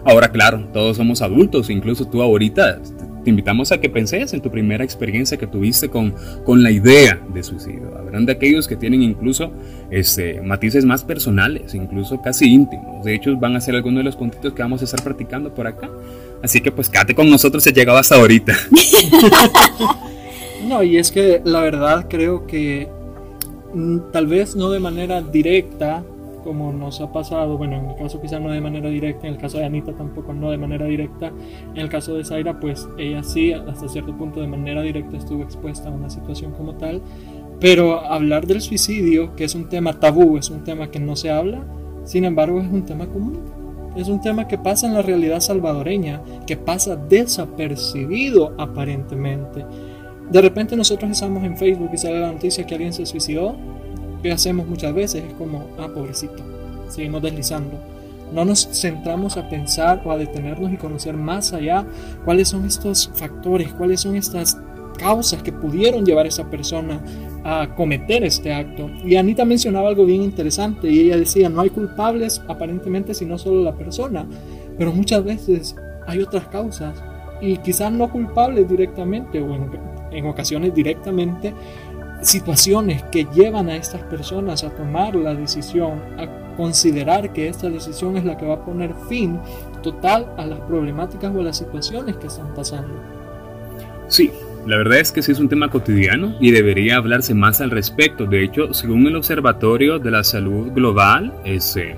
Ahora, 0.03 0.29
claro, 0.29 0.67
todos 0.73 0.97
somos 0.97 1.21
adultos, 1.21 1.69
incluso 1.69 2.05
tú 2.05 2.21
ahorita 2.21 2.81
te 3.27 3.31
invitamos 3.31 3.73
a 3.73 3.81
que 3.81 3.89
penses 3.89 4.31
en 4.31 4.39
tu 4.39 4.49
primera 4.49 4.85
experiencia 4.85 5.35
que 5.35 5.47
tuviste 5.47 5.89
con, 5.89 6.15
con 6.45 6.63
la 6.63 6.71
idea 6.71 7.19
de 7.33 7.43
suicidio. 7.43 7.93
Habrán 7.97 8.25
de 8.25 8.31
aquellos 8.31 8.69
que 8.69 8.77
tienen 8.77 9.03
incluso 9.03 9.51
este, 9.91 10.39
matices 10.39 10.85
más 10.85 11.03
personales, 11.03 11.75
incluso 11.75 12.21
casi 12.21 12.45
íntimos. 12.49 13.03
De 13.03 13.13
hecho, 13.13 13.35
van 13.35 13.57
a 13.57 13.59
ser 13.59 13.75
algunos 13.75 13.97
de 13.97 14.05
los 14.05 14.15
puntitos 14.15 14.53
que 14.53 14.61
vamos 14.61 14.81
a 14.81 14.85
estar 14.85 15.03
practicando 15.03 15.53
por 15.53 15.67
acá. 15.67 15.89
Así 16.41 16.61
que 16.61 16.71
pues 16.71 16.87
quédate 16.87 17.15
con 17.15 17.29
nosotros, 17.29 17.61
se 17.61 17.73
llegado 17.73 17.97
hasta 17.97 18.15
ahorita. 18.15 18.55
no, 20.65 20.81
y 20.81 20.95
es 20.95 21.11
que 21.11 21.41
la 21.43 21.59
verdad 21.59 22.05
creo 22.09 22.47
que 22.47 22.87
mm, 23.73 23.97
tal 24.13 24.27
vez 24.27 24.55
no 24.55 24.69
de 24.69 24.79
manera 24.79 25.21
directa, 25.21 26.01
como 26.47 26.71
nos 26.71 27.01
ha 27.01 27.11
pasado, 27.11 27.57
bueno, 27.57 27.75
en 27.75 27.89
el 27.89 27.95
caso 27.97 28.21
quizá 28.21 28.39
no 28.39 28.49
de 28.49 28.61
manera 28.61 28.87
directa, 28.87 29.27
en 29.27 29.33
el 29.33 29.39
caso 29.39 29.57
de 29.57 29.65
Anita 29.65 29.91
tampoco 29.91 30.33
no 30.33 30.49
de 30.49 30.57
manera 30.57 30.85
directa, 30.85 31.33
en 31.73 31.77
el 31.77 31.89
caso 31.89 32.15
de 32.15 32.23
Zaira, 32.23 32.57
pues 32.57 32.87
ella 32.97 33.21
sí, 33.21 33.51
hasta 33.51 33.89
cierto 33.89 34.17
punto 34.17 34.39
de 34.39 34.47
manera 34.47 34.81
directa 34.81 35.17
estuvo 35.17 35.43
expuesta 35.43 35.89
a 35.89 35.91
una 35.91 36.09
situación 36.09 36.53
como 36.53 36.75
tal, 36.75 37.01
pero 37.59 37.99
hablar 37.99 38.47
del 38.47 38.61
suicidio, 38.61 39.35
que 39.35 39.43
es 39.43 39.55
un 39.55 39.67
tema 39.67 39.99
tabú, 39.99 40.37
es 40.37 40.49
un 40.49 40.63
tema 40.63 40.89
que 40.89 41.01
no 41.01 41.17
se 41.17 41.31
habla, 41.31 41.65
sin 42.05 42.23
embargo 42.23 42.61
es 42.61 42.71
un 42.71 42.85
tema 42.85 43.07
común, 43.07 43.41
es 43.97 44.07
un 44.07 44.21
tema 44.21 44.47
que 44.47 44.57
pasa 44.57 44.87
en 44.87 44.93
la 44.93 45.01
realidad 45.01 45.41
salvadoreña, 45.41 46.21
que 46.45 46.55
pasa 46.55 46.95
desapercibido 46.95 48.55
aparentemente. 48.57 49.65
De 50.31 50.41
repente 50.41 50.77
nosotros 50.77 51.11
estamos 51.11 51.43
en 51.43 51.57
Facebook 51.57 51.89
y 51.91 51.97
sale 51.97 52.21
la 52.21 52.31
noticia 52.31 52.65
que 52.65 52.75
alguien 52.75 52.93
se 52.93 53.05
suicidó 53.05 53.57
que 54.21 54.31
hacemos 54.31 54.67
muchas 54.67 54.93
veces 54.93 55.23
es 55.23 55.33
como, 55.33 55.67
ah, 55.77 55.89
pobrecito, 55.93 56.43
seguimos 56.89 57.21
deslizando. 57.21 57.79
No 58.33 58.43
nos 58.43 58.67
centramos 58.73 59.37
a 59.37 59.49
pensar 59.49 60.01
o 60.03 60.11
a 60.11 60.17
detenernos 60.17 60.71
y 60.73 60.77
conocer 60.77 61.15
más 61.15 61.53
allá 61.53 61.85
cuáles 62.25 62.49
son 62.49 62.65
estos 62.65 63.09
factores, 63.15 63.73
cuáles 63.73 64.01
son 64.01 64.15
estas 64.15 64.57
causas 64.97 65.41
que 65.43 65.53
pudieron 65.53 66.05
llevar 66.05 66.25
a 66.25 66.29
esa 66.29 66.49
persona 66.49 67.01
a 67.43 67.73
cometer 67.75 68.23
este 68.23 68.53
acto. 68.53 68.89
Y 69.05 69.15
Anita 69.15 69.45
mencionaba 69.45 69.87
algo 69.87 70.05
bien 70.05 70.23
interesante 70.23 70.89
y 70.89 70.99
ella 70.99 71.17
decía, 71.17 71.49
no 71.49 71.61
hay 71.61 71.69
culpables 71.69 72.41
aparentemente 72.47 73.13
sino 73.13 73.37
solo 73.37 73.63
la 73.63 73.75
persona, 73.75 74.27
pero 74.77 74.91
muchas 74.91 75.23
veces 75.23 75.75
hay 76.05 76.19
otras 76.21 76.47
causas 76.47 77.01
y 77.39 77.57
quizás 77.57 77.91
no 77.91 78.11
culpables 78.11 78.67
directamente 78.67 79.39
o 79.39 79.53
en, 79.53 79.69
en 80.11 80.25
ocasiones 80.25 80.73
directamente, 80.73 81.53
situaciones 82.21 83.03
que 83.03 83.27
llevan 83.33 83.69
a 83.69 83.75
estas 83.75 84.01
personas 84.03 84.63
a 84.63 84.69
tomar 84.69 85.15
la 85.15 85.33
decisión, 85.33 86.01
a 86.17 86.55
considerar 86.55 87.31
que 87.33 87.47
esta 87.47 87.69
decisión 87.69 88.17
es 88.17 88.25
la 88.25 88.37
que 88.37 88.45
va 88.45 88.55
a 88.55 88.65
poner 88.65 88.93
fin 89.07 89.39
total 89.83 90.27
a 90.37 90.45
las 90.45 90.59
problemáticas 90.61 91.33
o 91.35 91.41
a 91.41 91.43
las 91.43 91.57
situaciones 91.57 92.17
que 92.17 92.27
están 92.27 92.53
pasando. 92.55 92.93
Sí, 94.07 94.31
la 94.65 94.77
verdad 94.77 94.99
es 94.99 95.11
que 95.11 95.21
sí 95.21 95.31
es 95.31 95.39
un 95.39 95.47
tema 95.47 95.69
cotidiano 95.69 96.35
y 96.39 96.51
debería 96.51 96.97
hablarse 96.97 97.33
más 97.33 97.61
al 97.61 97.71
respecto. 97.71 98.25
De 98.25 98.43
hecho, 98.43 98.73
según 98.73 99.05
el 99.07 99.15
Observatorio 99.15 99.99
de 99.99 100.11
la 100.11 100.23
Salud 100.23 100.71
Global, 100.73 101.33
ese 101.45 101.95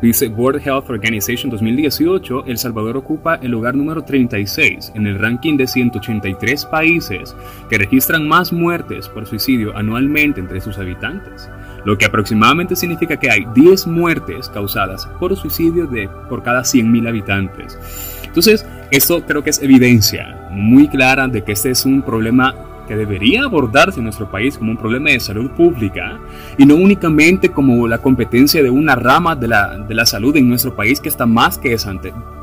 Dice 0.00 0.28
World 0.28 0.64
Health 0.64 0.90
Organization 0.90 1.50
2018, 1.50 2.44
El 2.46 2.56
Salvador 2.56 2.96
ocupa 2.96 3.34
el 3.42 3.50
lugar 3.50 3.74
número 3.74 4.04
36 4.04 4.92
en 4.94 5.08
el 5.08 5.18
ranking 5.18 5.56
de 5.56 5.66
183 5.66 6.66
países 6.66 7.34
que 7.68 7.78
registran 7.78 8.28
más 8.28 8.52
muertes 8.52 9.08
por 9.08 9.26
suicidio 9.26 9.76
anualmente 9.76 10.38
entre 10.38 10.60
sus 10.60 10.78
habitantes, 10.78 11.50
lo 11.84 11.98
que 11.98 12.04
aproximadamente 12.04 12.76
significa 12.76 13.16
que 13.16 13.28
hay 13.28 13.44
10 13.56 13.88
muertes 13.88 14.48
causadas 14.48 15.06
por 15.18 15.36
suicidio 15.36 15.88
de, 15.88 16.08
por 16.28 16.44
cada 16.44 16.60
100.000 16.60 17.08
habitantes. 17.08 17.76
Entonces, 18.24 18.64
esto 18.92 19.24
creo 19.26 19.42
que 19.42 19.50
es 19.50 19.60
evidencia 19.60 20.48
muy 20.52 20.86
clara 20.86 21.26
de 21.26 21.42
que 21.42 21.52
este 21.52 21.70
es 21.70 21.84
un 21.84 22.02
problema 22.02 22.54
que 22.88 22.96
debería 22.96 23.44
abordarse 23.44 24.00
en 24.00 24.04
nuestro 24.04 24.30
país 24.30 24.58
como 24.58 24.72
un 24.72 24.78
problema 24.78 25.10
de 25.10 25.20
salud 25.20 25.50
pública 25.50 26.18
y 26.56 26.66
no 26.66 26.74
únicamente 26.74 27.50
como 27.50 27.86
la 27.86 27.98
competencia 27.98 28.62
de 28.62 28.70
una 28.70 28.96
rama 28.96 29.36
de 29.36 29.46
la, 29.46 29.78
de 29.78 29.94
la 29.94 30.06
salud 30.06 30.34
en 30.36 30.48
nuestro 30.48 30.74
país 30.74 30.98
que 30.98 31.08
está 31.08 31.26
más 31.26 31.58
que, 31.58 31.76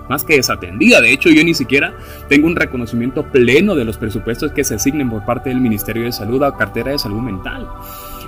más 0.08 0.24
que 0.24 0.36
desatendida. 0.36 1.02
De 1.02 1.12
hecho, 1.12 1.30
yo 1.30 1.44
ni 1.44 1.54
siquiera 1.54 1.94
tengo 2.30 2.48
un 2.48 2.56
reconocimiento 2.56 3.24
pleno 3.24 3.76
de 3.76 3.86
los 3.86 3.98
presupuestos 3.98 4.52
que 4.52 4.64
se 4.64 4.76
asignen 4.76 5.10
por 5.10 5.26
parte 5.26 5.50
del 5.50 5.60
Ministerio 5.60 6.04
de 6.04 6.12
Salud 6.12 6.44
a 6.44 6.56
cartera 6.56 6.92
de 6.92 7.00
salud 7.00 7.22
mental. 7.22 7.68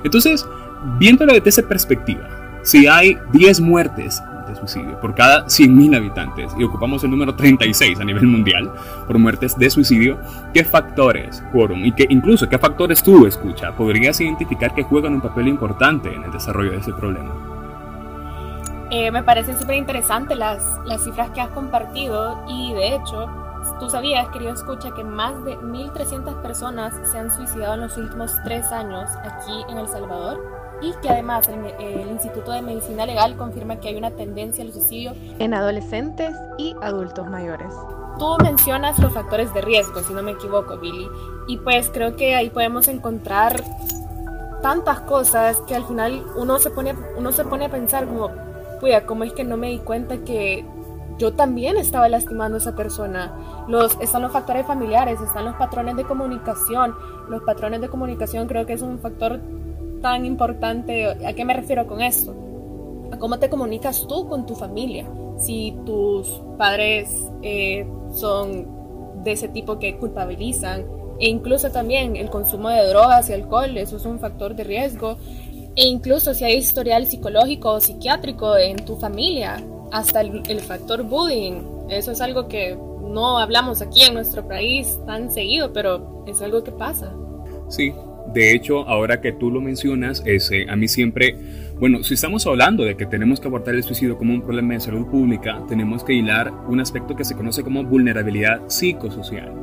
Entonces, 0.04 0.48
viéndolo 1.00 1.34
desde 1.34 1.50
esa 1.50 1.62
perspectiva, 1.62 2.28
si 2.64 2.88
hay 2.88 3.18
10 3.34 3.62
muertes 3.62 4.22
por 5.02 5.16
cada 5.16 5.46
100.000 5.46 5.96
habitantes 5.96 6.54
y 6.58 6.64
ocupamos 6.64 7.04
el 7.04 7.12
número 7.12 7.36
36 7.36 8.00
a 8.00 8.04
nivel 8.04 8.28
mundial 8.28 8.72
por 9.06 9.18
muertes 9.18 9.58
de 9.58 9.70
suicidio, 9.70 10.20
¿qué 10.54 10.64
factores, 10.64 11.44
quórum, 11.52 11.86
y 11.86 11.92
que 11.92 12.06
incluso 12.10 12.50
qué 12.50 12.58
factores 12.58 13.02
tú, 13.02 13.26
escucha, 13.26 13.76
podrías 13.76 14.20
identificar 14.20 14.74
que 14.74 14.84
juegan 14.84 15.14
un 15.14 15.22
papel 15.22 15.48
importante 15.48 16.14
en 16.14 16.24
el 16.24 16.32
desarrollo 16.32 16.72
de 16.72 16.78
ese 16.78 16.94
problema? 16.94 17.32
Eh, 18.90 19.12
me 19.12 19.24
parecen 19.24 19.60
súper 19.60 19.76
interesantes 19.76 20.38
las, 20.38 20.64
las 20.86 21.04
cifras 21.04 21.30
que 21.32 21.42
has 21.42 21.50
compartido 21.50 22.44
y 22.48 22.74
de 22.74 22.96
hecho, 22.96 23.30
tú 23.80 23.90
sabías, 23.90 24.30
querido 24.30 24.54
escucha, 24.54 24.92
que 24.92 25.04
más 25.04 25.44
de 25.44 25.58
1.300 25.60 26.42
personas 26.42 26.94
se 27.12 27.18
han 27.18 27.30
suicidado 27.30 27.74
en 27.74 27.82
los 27.82 27.98
últimos 27.98 28.32
tres 28.46 28.72
años 28.72 29.10
aquí 29.24 29.66
en 29.70 29.78
El 29.78 29.88
Salvador 29.90 30.57
y 30.82 30.94
que 31.02 31.10
además 31.10 31.48
el, 31.48 32.08
Instituto 32.10 32.52
de 32.52 32.62
Medicina 32.62 33.06
Legal 33.06 33.36
confirma 33.36 33.80
que 33.80 33.90
hay 33.90 33.96
una 33.96 34.12
tendencia 34.12 34.64
al 34.64 34.74
suicidio 34.74 35.14
en 35.40 35.54
adolescentes 35.54 36.36
y 36.58 36.76
adultos 36.82 37.28
mayores. 37.28 37.72
Tú 38.18 38.38
mencionas 38.44 38.98
los 39.00 39.14
factores 39.14 39.54
de 39.54 39.62
riesgo, 39.62 40.02
si 40.02 40.14
no 40.14 40.24
me 40.24 40.32
equivoco, 40.32 40.78
Billy, 40.78 41.08
y 41.48 41.58
pues 41.58 41.90
creo 41.94 42.16
que 42.16 42.36
ahí 42.36 42.50
podemos 42.50 42.88
encontrar 42.88 43.64
tantas 44.62 45.02
cosas 45.02 45.62
que 45.62 45.76
al 45.76 45.86
final 45.86 46.26
uno 46.36 46.58
se 46.58 46.72
pone, 46.72 46.96
uno 47.16 47.32
se 47.32 47.46
pone 47.46 47.66
a 47.66 47.70
pensar 47.70 48.08
como, 48.08 48.32
cuida, 48.80 49.06
¿cómo 49.06 49.24
es 49.24 49.34
que 49.34 49.44
no 49.44 49.58
me 49.58 49.70
di 49.70 49.80
cuenta 49.80 50.18
que 50.20 50.66
yo 51.18 51.34
también 51.34 51.78
estaba 51.78 52.10
lastimando 52.10 52.58
a 52.58 52.60
esa 52.60 52.76
persona. 52.76 53.34
Los, 53.68 53.98
están 54.00 54.22
los 54.22 54.32
factores 54.32 54.66
familiares, 54.66 55.20
están 55.20 55.46
los 55.46 55.56
patrones 55.56 55.96
de 55.96 56.04
comunicación. 56.04 56.96
Los 57.28 57.42
patrones 57.44 57.82
de 57.82 57.90
comunicación 57.90 58.48
creo 58.48 58.66
que 58.66 58.74
es 58.74 58.82
un 58.82 59.00
factor 59.00 59.40
tan 60.08 60.26
importante. 60.26 61.06
¿A 61.06 61.34
qué 61.34 61.44
me 61.44 61.54
refiero 61.54 61.86
con 61.86 62.02
esto? 62.02 62.34
A 63.12 63.18
cómo 63.18 63.40
te 63.40 63.50
comunicas 63.50 64.08
tú 64.08 64.28
con 64.28 64.46
tu 64.46 64.56
familia. 64.56 65.06
Si 65.38 65.76
tus 65.86 66.42
padres 66.58 67.10
eh, 67.42 67.86
son 68.14 69.24
de 69.24 69.34
ese 69.34 69.50
tipo 69.50 69.80
que 69.80 69.98
culpabilizan, 69.98 70.86
e 71.20 71.28
incluso 71.28 71.72
también 71.72 72.16
el 72.16 72.30
consumo 72.30 72.70
de 72.70 72.88
drogas 72.88 73.30
y 73.30 73.34
alcohol, 73.34 73.78
eso 73.78 73.98
es 73.98 74.06
un 74.06 74.20
factor 74.20 74.56
de 74.56 74.64
riesgo. 74.64 75.18
E 75.76 75.86
incluso 75.86 76.34
si 76.34 76.46
hay 76.46 76.56
historial 76.56 77.06
psicológico 77.06 77.72
o 77.74 77.82
psiquiátrico 77.82 78.56
en 78.56 78.78
tu 78.86 78.96
familia, 78.96 79.62
hasta 79.92 80.22
el, 80.22 80.44
el 80.48 80.62
factor 80.62 81.04
bullying, 81.04 81.62
eso 81.90 82.12
es 82.12 82.22
algo 82.22 82.48
que 82.48 82.78
no 83.02 83.40
hablamos 83.40 83.82
aquí 83.82 84.04
en 84.04 84.14
nuestro 84.14 84.48
país 84.48 85.00
tan 85.06 85.32
seguido, 85.32 85.74
pero 85.74 86.24
es 86.28 86.42
algo 86.42 86.64
que 86.64 86.72
pasa. 86.72 87.14
Sí, 87.70 87.94
de 88.34 88.54
hecho, 88.54 88.88
ahora 88.88 89.22
que 89.22 89.32
tú 89.32 89.50
lo 89.50 89.62
mencionas, 89.62 90.24
ese, 90.26 90.70
a 90.70 90.76
mí 90.76 90.88
siempre, 90.88 91.36
bueno, 91.80 92.04
si 92.04 92.16
estamos 92.16 92.48
hablando 92.48 92.84
de 92.84 92.98
que 92.98 93.06
tenemos 93.06 93.40
que 93.40 93.48
abordar 93.48 93.76
el 93.76 93.84
suicidio 93.84 94.18
como 94.18 94.34
un 94.34 94.42
problema 94.42 94.74
de 94.74 94.80
salud 94.80 95.06
pública, 95.06 95.64
tenemos 95.68 96.04
que 96.04 96.14
hilar 96.14 96.52
un 96.68 96.80
aspecto 96.80 97.16
que 97.16 97.24
se 97.24 97.36
conoce 97.36 97.64
como 97.64 97.84
vulnerabilidad 97.84 98.62
psicosocial. 98.68 99.54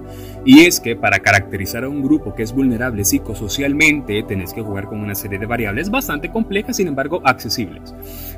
Y 0.44 0.60
es 0.60 0.78
que 0.78 0.94
para 0.94 1.18
caracterizar 1.18 1.82
a 1.82 1.88
un 1.88 2.02
grupo 2.02 2.32
que 2.32 2.44
es 2.44 2.52
vulnerable 2.52 3.04
psicosocialmente, 3.04 4.22
tenés 4.22 4.54
que 4.54 4.62
jugar 4.62 4.86
con 4.86 5.00
una 5.00 5.16
serie 5.16 5.40
de 5.40 5.46
variables 5.46 5.90
bastante 5.90 6.30
complejas, 6.30 6.76
sin 6.76 6.86
embargo 6.86 7.20
accesibles. 7.24 7.92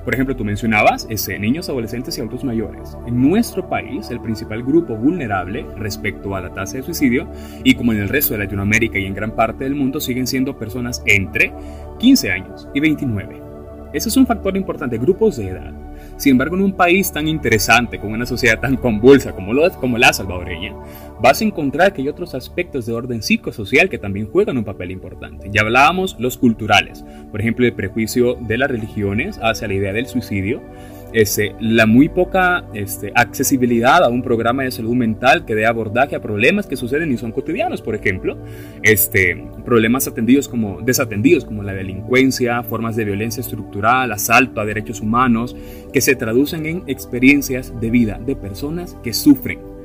Por 0.04 0.14
ejemplo, 0.14 0.34
tú 0.34 0.44
mencionabas 0.44 1.06
ese, 1.10 1.38
niños, 1.38 1.68
adolescentes 1.68 2.16
y 2.16 2.20
adultos 2.22 2.44
mayores. 2.44 2.96
En 3.06 3.20
nuestro 3.20 3.68
país, 3.68 4.10
el 4.10 4.22
principal 4.22 4.62
grupo 4.62 4.96
vulnerable 4.96 5.66
respecto 5.76 6.34
a 6.34 6.40
la 6.40 6.54
tasa 6.54 6.78
de 6.78 6.82
suicidio, 6.82 7.28
y 7.62 7.74
como 7.74 7.92
en 7.92 8.00
el 8.00 8.08
resto 8.08 8.32
de 8.32 8.38
Latinoamérica 8.38 8.98
y 8.98 9.04
en 9.04 9.14
gran 9.14 9.36
parte 9.36 9.64
del 9.64 9.74
mundo, 9.74 10.00
siguen 10.00 10.26
siendo 10.26 10.58
personas 10.58 11.02
entre 11.04 11.52
15 11.98 12.30
años 12.30 12.68
y 12.72 12.80
29. 12.80 13.45
Ese 13.92 14.08
es 14.08 14.16
un 14.16 14.26
factor 14.26 14.56
importante, 14.56 14.98
grupos 14.98 15.36
de 15.36 15.48
edad. 15.48 15.72
Sin 16.16 16.32
embargo, 16.32 16.56
en 16.56 16.62
un 16.62 16.72
país 16.72 17.12
tan 17.12 17.28
interesante, 17.28 17.98
con 17.98 18.12
una 18.12 18.26
sociedad 18.26 18.60
tan 18.60 18.76
convulsa 18.76 19.32
como, 19.32 19.52
lo, 19.52 19.70
como 19.72 19.98
la 19.98 20.12
salvadoreña, 20.12 20.74
vas 21.20 21.40
a 21.40 21.44
encontrar 21.44 21.92
que 21.92 22.02
hay 22.02 22.08
otros 22.08 22.34
aspectos 22.34 22.86
de 22.86 22.92
orden 22.92 23.22
psicosocial 23.22 23.88
que 23.88 23.98
también 23.98 24.30
juegan 24.30 24.58
un 24.58 24.64
papel 24.64 24.90
importante. 24.90 25.48
Ya 25.52 25.62
hablábamos 25.62 26.16
los 26.18 26.36
culturales, 26.36 27.04
por 27.30 27.40
ejemplo, 27.40 27.66
el 27.66 27.74
prejuicio 27.74 28.34
de 28.34 28.58
las 28.58 28.70
religiones 28.70 29.38
hacia 29.42 29.68
la 29.68 29.74
idea 29.74 29.92
del 29.92 30.06
suicidio, 30.06 30.62
este, 31.16 31.56
la 31.60 31.86
muy 31.86 32.10
poca 32.10 32.66
este, 32.74 33.10
accesibilidad 33.14 34.04
a 34.04 34.10
un 34.10 34.20
programa 34.20 34.64
de 34.64 34.70
salud 34.70 34.94
mental 34.94 35.46
que 35.46 35.54
dé 35.54 35.64
abordaje 35.64 36.14
a 36.14 36.20
problemas 36.20 36.66
que 36.66 36.76
suceden 36.76 37.10
y 37.10 37.16
son 37.16 37.32
cotidianos, 37.32 37.80
por 37.80 37.94
ejemplo, 37.94 38.36
este, 38.82 39.48
problemas 39.64 40.06
atendidos 40.06 40.46
como, 40.46 40.82
desatendidos 40.82 41.46
como 41.46 41.62
la 41.62 41.72
delincuencia, 41.72 42.62
formas 42.64 42.96
de 42.96 43.06
violencia 43.06 43.40
estructural, 43.40 44.12
asalto 44.12 44.60
a 44.60 44.66
derechos 44.66 45.00
humanos, 45.00 45.56
que 45.90 46.02
se 46.02 46.16
traducen 46.16 46.66
en 46.66 46.82
experiencias 46.86 47.72
de 47.80 47.90
vida 47.90 48.20
de 48.22 48.36
personas 48.36 48.94
que 49.02 49.14
sufren. 49.14 49.75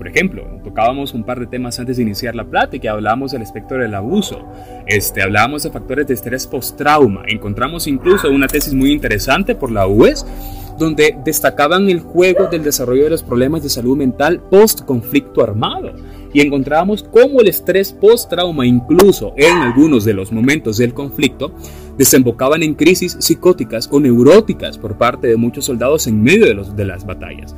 Por 0.00 0.08
ejemplo, 0.08 0.46
tocábamos 0.64 1.12
un 1.12 1.24
par 1.24 1.38
de 1.38 1.46
temas 1.46 1.78
antes 1.78 1.98
de 1.98 2.04
iniciar 2.04 2.34
la 2.34 2.46
plática, 2.46 2.90
hablábamos 2.90 3.32
del 3.32 3.42
espectro 3.42 3.76
del 3.76 3.94
abuso, 3.94 4.48
este, 4.86 5.20
hablábamos 5.20 5.64
de 5.64 5.70
factores 5.70 6.06
de 6.06 6.14
estrés 6.14 6.46
post-trauma, 6.46 7.24
encontramos 7.28 7.86
incluso 7.86 8.30
una 8.30 8.46
tesis 8.46 8.72
muy 8.72 8.92
interesante 8.92 9.54
por 9.54 9.70
la 9.70 9.86
UES 9.86 10.24
donde 10.78 11.14
destacaban 11.22 11.90
el 11.90 12.00
juego 12.00 12.46
del 12.46 12.64
desarrollo 12.64 13.04
de 13.04 13.10
los 13.10 13.22
problemas 13.22 13.62
de 13.62 13.68
salud 13.68 13.94
mental 13.94 14.40
post-conflicto 14.50 15.42
armado. 15.42 15.92
Y 16.32 16.40
encontrábamos 16.40 17.02
cómo 17.02 17.42
el 17.42 17.48
estrés 17.48 17.92
post-trauma, 17.92 18.64
incluso 18.64 19.34
en 19.36 19.58
algunos 19.58 20.06
de 20.06 20.14
los 20.14 20.32
momentos 20.32 20.78
del 20.78 20.94
conflicto, 20.94 21.52
desembocaban 21.98 22.62
en 22.62 22.74
crisis 22.74 23.18
psicóticas 23.20 23.86
o 23.92 24.00
neuróticas 24.00 24.78
por 24.78 24.96
parte 24.96 25.26
de 25.26 25.36
muchos 25.36 25.66
soldados 25.66 26.06
en 26.06 26.22
medio 26.22 26.46
de, 26.46 26.54
los, 26.54 26.74
de 26.74 26.86
las 26.86 27.04
batallas. 27.04 27.54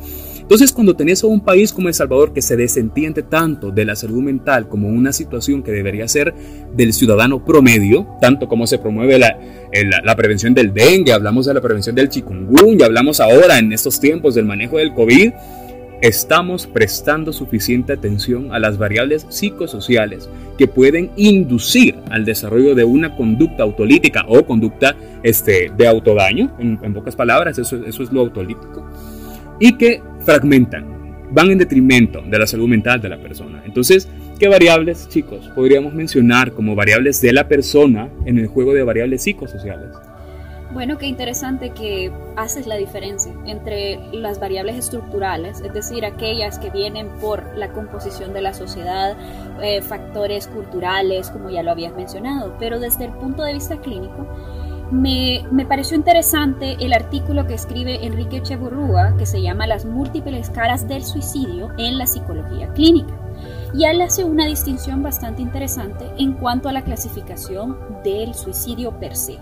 Entonces, 0.53 0.75
cuando 0.75 0.95
tenés 0.95 1.25
a 1.25 1.29
un 1.29 1.41
país 1.41 1.73
como 1.73 1.89
El 1.89 1.95
Salvador 1.95 2.35
que 2.35 2.43
se 2.43 2.59
desentiende 2.59 3.23
tanto 3.23 3.71
de 3.71 3.87
la 3.87 3.97
salud 3.97 4.21
mental 4.21 4.69
como 4.69 4.87
una 4.87 5.11
situación 5.11 5.63
que 5.63 5.73
debería 5.73 6.07
ser 6.07 6.35
del 6.77 6.93
ciudadano 6.93 7.43
promedio, 7.43 8.07
tanto 8.21 8.47
como 8.49 8.67
se 8.67 8.77
promueve 8.77 9.19
la, 9.19 9.35
la, 10.05 10.15
prevención 10.15 10.53
del 10.53 10.75
dengue, 10.75 11.15
hablamos 11.15 11.47
de 11.47 11.55
la 11.55 11.63
prevención 11.63 11.97
del 11.97 12.11
chikungunya, 12.11 12.85
hablamos 12.85 13.19
ahora 13.21 13.59
en 13.59 13.73
estos 13.73 13.99
tiempos 13.99 14.35
del 14.35 14.45
manejo 14.45 14.77
del 14.77 14.93
COVID, 14.93 15.33
estamos 16.03 16.67
prestando 16.67 17.33
suficiente 17.33 17.95
atención 17.95 18.53
a 18.53 18.59
las 18.59 18.77
variables 18.77 19.25
psicosociales 19.31 20.29
que 20.59 20.69
pueden 20.69 21.13
inducir 21.17 21.95
al 22.11 22.27
desarrollo 22.27 22.75
de 22.75 22.85
una 22.85 23.17
conducta 23.17 23.63
autolítica 23.63 24.27
o 24.29 24.45
conducta 24.45 24.97
este, 25.23 25.73
de 25.75 25.89
autodaño, 25.89 26.55
en, 26.59 26.79
en 26.83 26.93
pocas 26.93 27.17
palabras, 27.17 27.57
eso, 27.57 27.83
eso 27.87 28.03
es 28.03 28.13
lo 28.13 28.21
autolítico, 28.21 28.87
y 29.59 29.79
que 29.79 30.03
fragmentan, 30.23 31.29
van 31.31 31.51
en 31.51 31.59
detrimento 31.59 32.23
de 32.23 32.39
la 32.39 32.47
salud 32.47 32.69
mental 32.69 33.01
de 33.01 33.09
la 33.09 33.19
persona. 33.19 33.63
Entonces, 33.65 34.09
¿qué 34.39 34.49
variables, 34.49 35.09
chicos, 35.09 35.51
podríamos 35.55 35.95
mencionar 35.95 36.53
como 36.53 36.75
variables 36.75 37.21
de 37.21 37.33
la 37.33 37.49
persona 37.49 38.09
en 38.25 38.39
el 38.39 38.47
juego 38.47 38.75
de 38.75 38.83
variables 38.83 39.23
psicosociales? 39.23 39.91
Bueno, 40.73 40.97
qué 40.97 41.07
interesante 41.07 41.71
que 41.71 42.11
haces 42.35 42.67
la 42.67 42.77
diferencia 42.77 43.31
entre 43.45 43.99
las 44.13 44.41
variables 44.41 44.77
estructurales, 44.77 45.61
es 45.61 45.75
decir, 45.75 46.07
aquellas 46.07 46.59
que 46.59 46.71
vienen 46.71 47.09
por 47.21 47.45
la 47.59 47.69
composición 47.73 48.33
de 48.33 48.41
la 48.41 48.55
sociedad, 48.55 49.15
eh, 49.63 49.83
factores 49.83 50.47
culturales, 50.47 51.29
como 51.29 51.51
ya 51.51 51.63
lo 51.63 51.73
habías 51.73 51.95
mencionado, 51.95 52.57
pero 52.59 52.81
desde 52.81 53.05
el 53.05 53.13
punto 53.13 53.43
de 53.43 53.53
vista 53.53 53.77
clínico, 53.83 54.27
me, 54.93 55.65
pareció 55.67 55.97
interesante 55.97 56.77
el 56.79 56.93
artículo 56.93 57.47
que 57.47 57.55
escribe 57.55 58.05
Enrique 58.05 58.37
Echeburrúa 58.37 59.17
que 59.17 59.27
se 59.27 59.41
llama 59.41 59.67
Las 59.67 59.87
múltiples 59.87 60.51
caras 60.51 60.87
del 60.87 61.03
suicidio 61.05 61.71
en 61.79 61.99
la 61.99 62.07
psicología 62.07 62.73
clínica. 62.75 63.15
Y 63.75 63.85
él 63.85 64.03
hace 64.03 64.23
una 64.23 64.47
distinción 64.47 65.03
bastante 65.03 65.41
interesante 65.41 66.05
en 66.19 66.35
cuanto 66.35 66.69
a 66.69 66.73
la 66.73 66.85
clasificación 66.85 67.79
del 68.05 68.35
suicidio 68.35 68.99
per 69.01 69.17
se. 69.17 69.39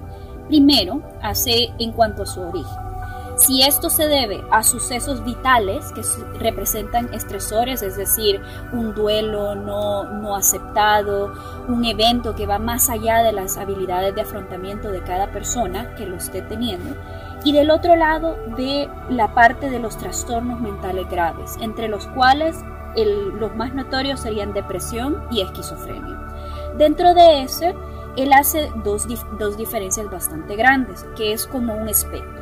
Primero, 0.47 1.03
hace 1.21 1.71
en 1.79 1.93
cuanto 1.93 2.23
a 2.23 2.27
su 2.27 2.41
origen. 2.41 2.90
Si 3.41 3.63
esto 3.63 3.89
se 3.89 4.07
debe 4.07 4.45
a 4.51 4.63
sucesos 4.63 5.25
vitales 5.25 5.93
que 5.93 6.03
representan 6.39 7.09
estresores, 7.15 7.81
es 7.81 7.97
decir, 7.97 8.43
un 8.71 8.95
duelo 8.95 9.55
no, 9.55 10.05
no 10.05 10.37
aceptado, 10.37 11.33
un 11.67 11.87
evento 11.87 12.35
que 12.35 12.45
va 12.45 12.59
más 12.59 12.91
allá 12.91 13.23
de 13.23 13.33
las 13.33 13.57
habilidades 13.57 14.15
de 14.15 14.21
afrontamiento 14.21 14.91
de 14.91 15.03
cada 15.03 15.33
persona 15.33 15.95
que 15.95 16.05
lo 16.05 16.17
esté 16.17 16.43
teniendo, 16.43 16.95
y 17.43 17.53
del 17.53 17.71
otro 17.71 17.97
lado 17.97 18.37
de 18.59 18.91
la 19.09 19.33
parte 19.33 19.71
de 19.71 19.79
los 19.79 19.97
trastornos 19.97 20.61
mentales 20.61 21.09
graves, 21.09 21.57
entre 21.63 21.89
los 21.89 22.09
cuales 22.09 22.59
los 22.95 23.57
más 23.57 23.73
notorios 23.73 24.21
serían 24.21 24.53
depresión 24.53 25.25
y 25.31 25.41
esquizofrenia. 25.41 26.19
Dentro 26.77 27.15
de 27.15 27.45
ese, 27.45 27.75
él 28.19 28.35
hace 28.35 28.71
dos, 28.85 29.07
dos 29.39 29.57
diferencias 29.57 30.11
bastante 30.11 30.57
grandes, 30.57 31.07
que 31.17 31.33
es 31.33 31.47
como 31.47 31.75
un 31.75 31.89
espectro 31.89 32.40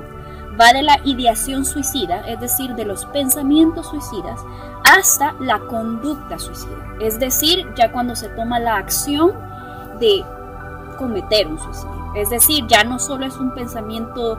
va 0.61 0.73
de 0.73 0.83
la 0.83 0.99
ideación 1.05 1.65
suicida, 1.65 2.21
es 2.27 2.41
decir, 2.41 2.75
de 2.75 2.85
los 2.85 3.07
pensamientos 3.07 3.87
suicidas, 3.89 4.41
hasta 4.85 5.35
la 5.41 5.59
conducta 5.61 6.39
suicida, 6.39 6.97
es 7.01 7.19
decir, 7.19 7.67
ya 7.77 7.93
cuando 7.93 8.17
se 8.17 8.29
toma 8.31 8.59
la 8.59 8.77
acción 8.77 9.33
de 10.01 10.25
cometer 10.99 11.47
un 11.47 11.59
suicidio. 11.59 12.13
Es 12.15 12.31
decir, 12.31 12.67
ya 12.67 12.85
no 12.85 12.99
solo 12.99 13.27
es 13.27 13.37
un 13.37 13.53
pensamiento 13.53 14.39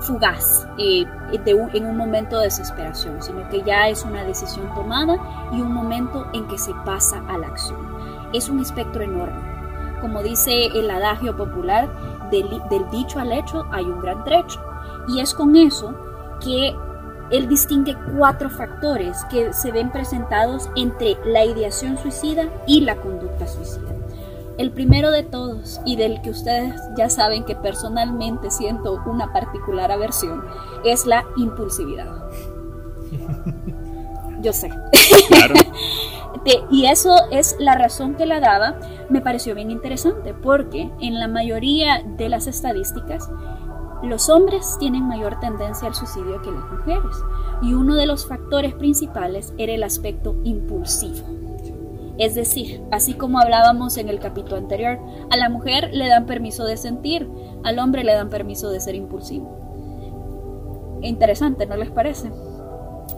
fugaz 0.00 0.66
eh, 0.78 1.04
en 1.32 1.86
un 1.86 1.96
momento 1.96 2.38
de 2.38 2.44
desesperación, 2.44 3.22
sino 3.22 3.48
que 3.48 3.62
ya 3.62 3.88
es 3.88 4.04
una 4.04 4.24
decisión 4.24 4.72
tomada 4.74 5.16
y 5.52 5.60
un 5.60 5.72
momento 5.72 6.26
en 6.32 6.46
que 6.46 6.58
se 6.58 6.72
pasa 6.84 7.22
a 7.28 7.38
la 7.38 7.48
acción. 7.48 7.78
Es 8.32 8.48
un 8.48 8.60
espectro 8.60 9.02
enorme. 9.02 9.58
Como 10.00 10.22
dice 10.22 10.66
el 10.66 10.90
adagio 10.90 11.36
popular, 11.36 11.88
del 12.30 12.90
dicho 12.90 13.18
al 13.18 13.32
hecho 13.32 13.66
hay 13.72 13.84
un 13.84 14.00
gran 14.00 14.22
trecho. 14.24 14.60
Y 15.08 15.20
es 15.20 15.34
con 15.34 15.56
eso 15.56 15.94
que 16.42 16.74
él 17.30 17.48
distingue 17.48 17.96
cuatro 18.16 18.50
factores 18.50 19.24
que 19.30 19.52
se 19.52 19.72
ven 19.72 19.90
presentados 19.90 20.68
entre 20.76 21.16
la 21.24 21.44
ideación 21.44 21.98
suicida 21.98 22.48
y 22.66 22.80
la 22.80 22.96
conducta 22.96 23.46
suicida. 23.46 23.94
El 24.56 24.72
primero 24.72 25.10
de 25.10 25.22
todos, 25.22 25.80
y 25.84 25.96
del 25.96 26.20
que 26.20 26.30
ustedes 26.30 26.74
ya 26.96 27.08
saben 27.08 27.44
que 27.44 27.54
personalmente 27.54 28.50
siento 28.50 29.00
una 29.06 29.32
particular 29.32 29.92
aversión, 29.92 30.44
es 30.84 31.06
la 31.06 31.24
impulsividad. 31.36 32.28
Yo 34.42 34.52
sé. 34.52 34.70
y 36.70 36.86
eso 36.86 37.14
es 37.30 37.56
la 37.58 37.74
razón 37.74 38.14
que 38.14 38.26
la 38.26 38.40
daba, 38.40 38.78
me 39.08 39.20
pareció 39.20 39.54
bien 39.54 39.70
interesante, 39.70 40.34
porque 40.34 40.90
en 41.00 41.18
la 41.18 41.28
mayoría 41.28 42.02
de 42.16 42.28
las 42.28 42.46
estadísticas, 42.46 43.30
los 44.02 44.28
hombres 44.28 44.76
tienen 44.78 45.08
mayor 45.08 45.40
tendencia 45.40 45.88
al 45.88 45.94
suicidio 45.94 46.40
que 46.42 46.52
las 46.52 46.70
mujeres 46.70 47.16
y 47.62 47.74
uno 47.74 47.96
de 47.96 48.06
los 48.06 48.26
factores 48.26 48.74
principales 48.74 49.52
era 49.58 49.72
el 49.72 49.82
aspecto 49.82 50.36
impulsivo. 50.44 51.26
Es 52.18 52.34
decir, 52.34 52.82
así 52.90 53.14
como 53.14 53.38
hablábamos 53.38 53.96
en 53.96 54.08
el 54.08 54.18
capítulo 54.18 54.56
anterior, 54.56 54.98
a 55.30 55.36
la 55.36 55.48
mujer 55.48 55.90
le 55.92 56.08
dan 56.08 56.26
permiso 56.26 56.64
de 56.64 56.76
sentir, 56.76 57.28
al 57.64 57.78
hombre 57.78 58.04
le 58.04 58.12
dan 58.12 58.28
permiso 58.28 58.70
de 58.70 58.80
ser 58.80 58.94
impulsivo. 58.94 60.98
Interesante, 61.00 61.66
¿no 61.66 61.76
les 61.76 61.90
parece? 61.90 62.30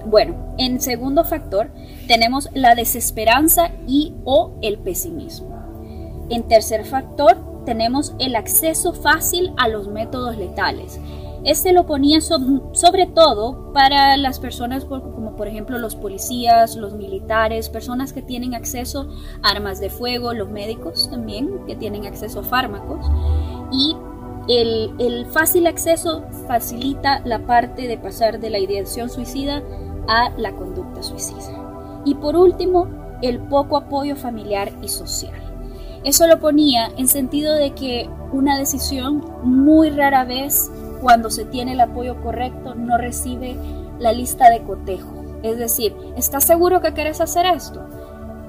Bueno, 0.05 0.55
en 0.59 0.81
segundo 0.81 1.25
factor 1.25 1.71
tenemos 2.09 2.49
la 2.55 2.75
desesperanza 2.75 3.71
y 3.87 4.15
o 4.25 4.53
el 4.63 4.79
pesimismo. 4.79 6.27
En 6.31 6.47
tercer 6.47 6.85
factor 6.85 7.50
tenemos 7.71 8.15
el 8.19 8.35
acceso 8.35 8.93
fácil 8.93 9.53
a 9.57 9.69
los 9.69 9.87
métodos 9.87 10.37
letales. 10.37 10.99
Este 11.45 11.73
lo 11.73 11.87
ponía 11.87 12.21
sobre 12.21 13.07
todo 13.07 13.73
para 13.73 14.17
las 14.17 14.41
personas 14.41 14.85
como 14.85 15.37
por 15.37 15.47
ejemplo 15.47 15.79
los 15.79 15.95
policías, 15.95 16.75
los 16.75 16.95
militares, 16.95 17.69
personas 17.69 18.13
que 18.13 18.23
tienen 18.23 18.57
acceso 18.57 19.07
a 19.45 19.53
armas 19.53 19.79
de 19.79 19.89
fuego, 19.89 20.35
los 20.35 20.51
médicos 20.51 21.09
también 21.11 21.65
que 21.69 21.77
tienen 21.77 22.07
acceso 22.07 22.41
a 22.41 22.43
fármacos. 22.43 23.07
Y 23.71 23.97
el, 24.49 24.93
el 24.99 25.27
fácil 25.27 25.69
acceso 25.69 26.25
facilita 26.49 27.23
la 27.25 27.47
parte 27.47 27.87
de 27.87 27.99
pasar 27.99 28.41
de 28.41 28.51
la 28.51 28.59
ideación 28.59 29.09
suicida 29.11 29.63
a 30.09 30.31
la 30.37 30.57
conducta 30.57 31.05
suicida. 31.05 32.03
Y 32.05 32.17
por 32.17 32.35
último, 32.35 32.89
el 33.23 33.39
poco 33.39 33.77
apoyo 33.77 34.17
familiar 34.17 34.73
y 34.83 34.89
social. 34.89 35.50
Eso 36.05 36.27
lo 36.27 36.41
ponía 36.41 36.89
en 36.97 37.09
sentido 37.09 37.55
de 37.55 37.73
que 37.73 38.09
una 38.33 38.59
decisión 38.59 39.25
muy 39.43 39.91
rara 39.91 40.25
vez, 40.25 40.71
cuando 41.01 41.31
se 41.31 41.45
tiene 41.45 41.73
el 41.73 41.81
apoyo 41.81 42.21
correcto, 42.23 42.75
no 42.75 42.97
recibe 42.97 43.57
la 43.99 44.13
lista 44.13 44.51
de 44.51 44.63
cotejo. 44.63 45.25
Es 45.43 45.59
decir, 45.59 45.95
¿estás 46.17 46.45
seguro 46.45 46.81
que 46.81 46.93
quieres 46.93 47.21
hacer 47.21 47.47
esto? 47.47 47.87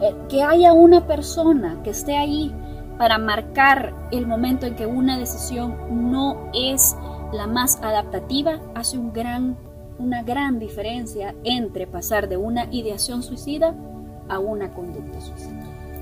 Eh, 0.01 0.13
que 0.29 0.43
haya 0.43 0.73
una 0.73 1.07
persona 1.07 1.79
que 1.83 1.89
esté 1.91 2.17
ahí 2.17 2.53
para 2.97 3.17
marcar 3.17 3.93
el 4.11 4.27
momento 4.27 4.65
en 4.65 4.75
que 4.75 4.85
una 4.85 5.17
decisión 5.17 6.11
no 6.11 6.49
es 6.53 6.95
la 7.33 7.47
más 7.47 7.79
adaptativa 7.81 8.59
hace 8.75 8.97
un 8.97 9.13
gran 9.13 9.57
una 10.01 10.23
gran 10.23 10.57
diferencia 10.57 11.35
entre 11.43 11.85
pasar 11.85 12.27
de 12.27 12.37
una 12.37 12.65
ideación 12.71 13.21
suicida 13.21 13.75
a 14.27 14.39
una 14.39 14.73
conducta 14.73 15.21
suicida. 15.21 15.60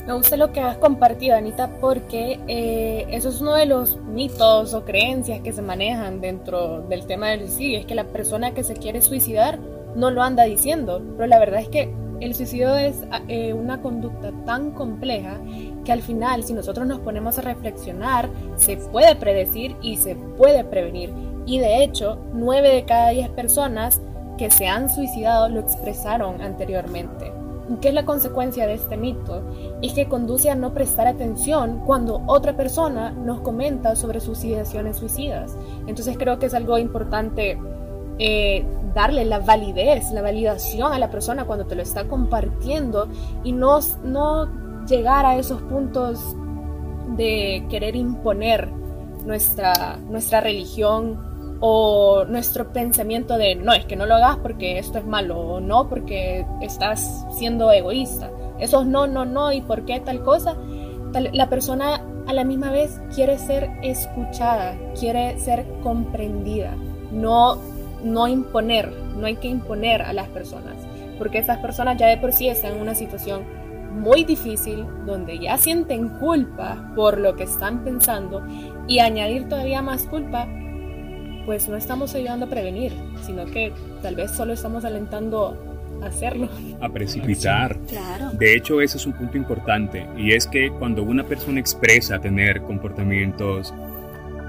Me 0.10 0.16
gusta 0.16 0.38
lo 0.38 0.52
que 0.52 0.60
has 0.60 0.76
compartido, 0.78 1.36
Anita, 1.36 1.70
porque 1.80 2.40
eh, 2.48 3.06
eso 3.12 3.30
es 3.30 3.42
uno 3.42 3.54
de 3.54 3.68
los 3.68 3.98
mitos 3.98 4.74
o 4.74 4.84
creencias 4.84 5.42
que 5.42 5.54
se 5.54 5.62
manejan 5.62 6.20
dentro 6.20 6.82
del 6.82 7.06
tema 7.06 7.28
del 7.28 7.42
suicidio. 7.42 7.78
Es 7.78 7.86
que 7.86 7.94
la 7.94 8.06
persona 8.06 8.56
que 8.56 8.64
se 8.64 8.74
quiere 8.74 9.04
suicidar 9.04 9.60
no 9.96 10.10
lo 10.10 10.24
anda 10.24 10.46
diciendo, 10.46 11.00
pero 11.16 11.28
la 11.28 11.38
verdad 11.38 11.62
es 11.62 11.70
que 11.70 11.94
el 12.22 12.34
suicidio 12.34 12.76
es 12.76 13.04
eh, 13.28 13.54
una 13.54 13.84
conducta 13.84 14.32
tan 14.48 14.72
compleja 14.72 15.40
que 15.86 15.92
al 15.92 16.02
final, 16.02 16.44
si 16.44 16.54
nosotros 16.54 16.88
nos 16.88 17.02
ponemos 17.02 17.38
a 17.38 17.42
reflexionar, 17.42 18.30
se 18.56 18.78
puede 18.78 19.16
predecir 19.16 19.76
y 19.84 19.98
se 19.98 20.16
puede 20.16 20.64
prevenir. 20.64 21.14
Y 21.46 21.60
de 21.60 21.84
hecho, 21.84 22.18
9 22.34 22.68
de 22.68 22.84
cada 22.84 23.10
10 23.10 23.30
personas 23.30 24.02
que 24.40 24.50
se 24.50 24.66
han 24.66 24.90
suicidado 24.90 25.50
lo 25.50 25.60
expresaron 25.60 26.42
anteriormente. 26.42 27.32
¿Qué 27.82 27.90
es 27.90 27.94
la 27.94 28.06
consecuencia 28.06 28.66
de 28.66 28.74
este 28.74 28.98
mito? 28.98 29.44
Es 29.82 29.94
que 29.94 30.08
conduce 30.08 30.50
a 30.50 30.56
no 30.56 30.74
prestar 30.74 31.08
atención 31.08 31.82
cuando 31.86 32.24
otra 32.26 32.58
persona 32.58 33.12
nos 33.12 33.42
comenta 33.42 33.96
sobre 33.96 34.20
sus 34.20 34.44
ideaciones 34.44 34.98
suicidas. 34.98 35.56
Entonces 35.88 36.18
creo 36.18 36.40
que 36.40 36.48
es 36.48 36.54
algo 36.54 36.78
importante 36.78 37.60
eh, 38.18 38.66
darle 38.94 39.24
la 39.24 39.40
validez, 39.40 40.12
la 40.12 40.22
validación 40.22 40.94
a 40.94 41.00
la 41.00 41.12
persona 41.12 41.46
cuando 41.46 41.66
te 41.66 41.76
lo 41.76 41.84
está 41.84 42.08
compartiendo 42.08 43.08
y 43.44 43.52
no, 43.52 43.80
no 44.04 44.86
llegar 44.86 45.26
a 45.26 45.38
esos 45.38 45.62
puntos 45.62 46.36
de 47.16 47.66
querer 47.70 47.96
imponer 47.96 48.70
nuestra, 49.26 49.98
nuestra 49.98 50.42
religión 50.42 51.29
o 51.60 52.26
nuestro 52.26 52.72
pensamiento 52.72 53.38
de 53.38 53.56
no, 53.56 53.74
es 53.74 53.86
que 53.86 53.96
no 53.96 54.06
lo 54.06 54.16
hagas 54.16 54.38
porque 54.38 54.80
esto 54.80 54.98
es 54.98 55.06
malo, 55.06 55.40
o 55.40 55.60
no 55.60 55.90
porque 55.90 56.46
estás 56.62 57.26
siendo 57.38 57.72
egoísta. 57.72 58.32
Esos 58.60 58.86
no, 58.86 59.08
no, 59.08 59.26
no, 59.26 59.52
y 59.52 59.62
por 59.62 59.86
qué 59.86 60.00
tal 60.00 60.24
cosa. 60.24 60.56
la 61.14 61.50
persona 61.50 62.02
a 62.28 62.34
la 62.34 62.44
misma 62.44 62.72
vez 62.72 63.02
quiere 63.14 63.38
ser 63.38 63.72
escuchada, 63.82 64.78
quiere 65.00 65.40
ser 65.40 65.66
comprendida, 65.82 66.76
no, 67.12 67.58
no 68.04 68.28
imponer, 68.28 68.92
no 69.18 69.26
hay 69.26 69.36
que 69.38 69.48
imponer 69.48 70.02
a 70.04 70.14
las 70.14 70.28
personas, 70.28 70.76
porque 71.18 71.40
esas 71.40 71.58
personas 71.58 71.98
ya 71.98 72.08
de 72.08 72.18
por 72.18 72.32
sí 72.32 72.48
están 72.48 72.76
en 72.76 72.82
una 72.82 72.94
situación 72.94 73.44
muy 73.92 74.24
difícil, 74.24 74.86
donde 75.06 75.40
ya 75.40 75.58
sienten 75.58 76.10
culpa 76.20 76.92
por 76.96 77.18
lo 77.18 77.36
que 77.36 77.44
están 77.44 77.84
pensando 77.84 78.44
y 78.88 79.00
añadir 79.00 79.50
todavía 79.50 79.82
más 79.82 80.04
culpa 80.04 80.48
pues 81.50 81.68
no 81.68 81.78
estamos 81.78 82.14
ayudando 82.14 82.46
a 82.46 82.50
prevenir, 82.50 82.94
sino 83.26 83.44
que 83.48 83.74
tal 84.04 84.14
vez 84.14 84.30
solo 84.30 84.54
estamos 84.54 84.86
alentando 84.86 85.58
a 86.00 86.06
hacerlo. 86.06 86.48
A 86.80 86.90
precipitar. 86.90 87.76
Claro. 87.88 88.30
De 88.34 88.56
hecho, 88.56 88.82
ese 88.82 88.98
es 88.98 89.08
un 89.08 89.14
punto 89.14 89.36
importante, 89.36 90.06
y 90.16 90.34
es 90.34 90.46
que 90.46 90.70
cuando 90.70 91.02
una 91.02 91.24
persona 91.24 91.60
expresa 91.60 92.20
tener 92.20 92.62
comportamientos 92.62 93.74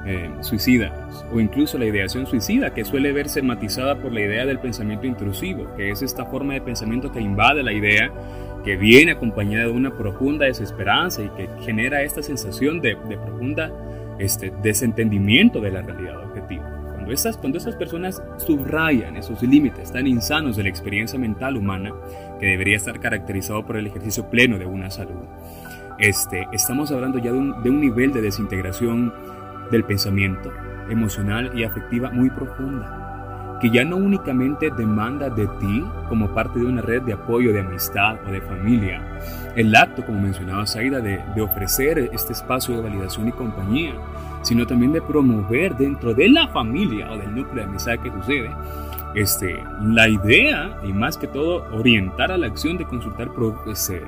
eh, 0.04 0.30
suicidas 0.42 0.92
o 1.32 1.40
incluso 1.40 1.78
la 1.78 1.86
ideación 1.86 2.26
suicida 2.26 2.74
que 2.74 2.84
suele 2.84 3.12
verse 3.12 3.40
matizada 3.40 3.96
por 3.96 4.12
la 4.12 4.20
idea 4.20 4.44
del 4.44 4.58
pensamiento 4.58 5.06
intrusivo, 5.06 5.74
que 5.76 5.90
es 5.90 6.02
esta 6.02 6.26
forma 6.26 6.52
de 6.52 6.60
pensamiento 6.60 7.10
que 7.10 7.22
invade 7.22 7.62
la 7.62 7.72
idea, 7.72 8.12
que 8.62 8.76
viene 8.76 9.12
acompañada 9.12 9.68
de 9.68 9.72
una 9.72 9.96
profunda 9.96 10.44
desesperanza 10.44 11.22
y 11.22 11.30
que 11.30 11.48
genera 11.64 12.02
esta 12.02 12.22
sensación 12.22 12.82
de, 12.82 12.98
de 13.08 13.16
profunda 13.16 13.72
este, 14.18 14.52
desentendimiento 14.62 15.62
de 15.62 15.70
la 15.70 15.80
realidad 15.80 16.29
Cuando 17.40 17.58
estas, 17.58 17.74
personas 17.74 18.22
subrayan 18.36 19.16
esos 19.16 19.42
límites 19.42 19.90
tan 19.90 20.06
insanos 20.06 20.56
de 20.56 20.62
la 20.62 20.68
experiencia 20.68 21.18
mental 21.18 21.56
humana, 21.56 21.92
que 22.38 22.46
debería 22.46 22.76
estar 22.76 23.00
caracterizado 23.00 23.66
por 23.66 23.76
el 23.76 23.88
ejercicio 23.88 24.30
pleno 24.30 24.58
de 24.58 24.66
una 24.66 24.92
salud, 24.92 25.24
este, 25.98 26.46
estamos 26.52 26.92
hablando 26.92 27.18
ya 27.18 27.32
de 27.32 27.38
un, 27.38 27.62
de 27.64 27.70
un 27.70 27.80
nivel 27.80 28.12
de 28.12 28.22
desintegración 28.22 29.12
del 29.72 29.82
pensamiento 29.82 30.52
emocional 30.88 31.50
y 31.58 31.64
afectiva 31.64 32.12
muy 32.12 32.30
profunda, 32.30 33.58
que 33.60 33.70
ya 33.70 33.84
no 33.84 33.96
únicamente 33.96 34.70
demanda 34.70 35.28
de 35.30 35.48
ti 35.58 35.84
como 36.08 36.32
parte 36.32 36.60
de 36.60 36.66
una 36.66 36.80
red 36.80 37.02
de 37.02 37.14
apoyo, 37.14 37.52
de 37.52 37.58
amistad 37.58 38.18
o 38.24 38.30
de 38.30 38.40
familia, 38.40 39.02
el 39.56 39.74
acto, 39.74 40.06
como 40.06 40.20
mencionaba 40.20 40.64
Saida, 40.64 41.00
de 41.00 41.42
ofrecer 41.42 42.10
este 42.12 42.34
espacio 42.34 42.76
de 42.76 42.82
validación 42.82 43.26
y 43.26 43.32
compañía, 43.32 43.94
sino 44.42 44.66
también 44.66 44.92
de 44.92 45.02
promover 45.02 45.76
dentro 45.76 46.14
de 46.14 46.28
la 46.28 46.48
familia 46.48 47.10
o 47.12 47.18
del 47.18 47.34
núcleo 47.34 47.56
de 47.56 47.70
amistad 47.70 47.98
que 47.98 48.10
sucede, 48.10 48.50
este, 49.14 49.62
la 49.82 50.08
idea 50.08 50.78
y 50.84 50.92
más 50.92 51.16
que 51.16 51.26
todo 51.26 51.66
orientar 51.72 52.30
a 52.30 52.38
la 52.38 52.46
acción 52.46 52.78
de 52.78 52.86
consultar 52.86 53.30
este, 53.66 54.02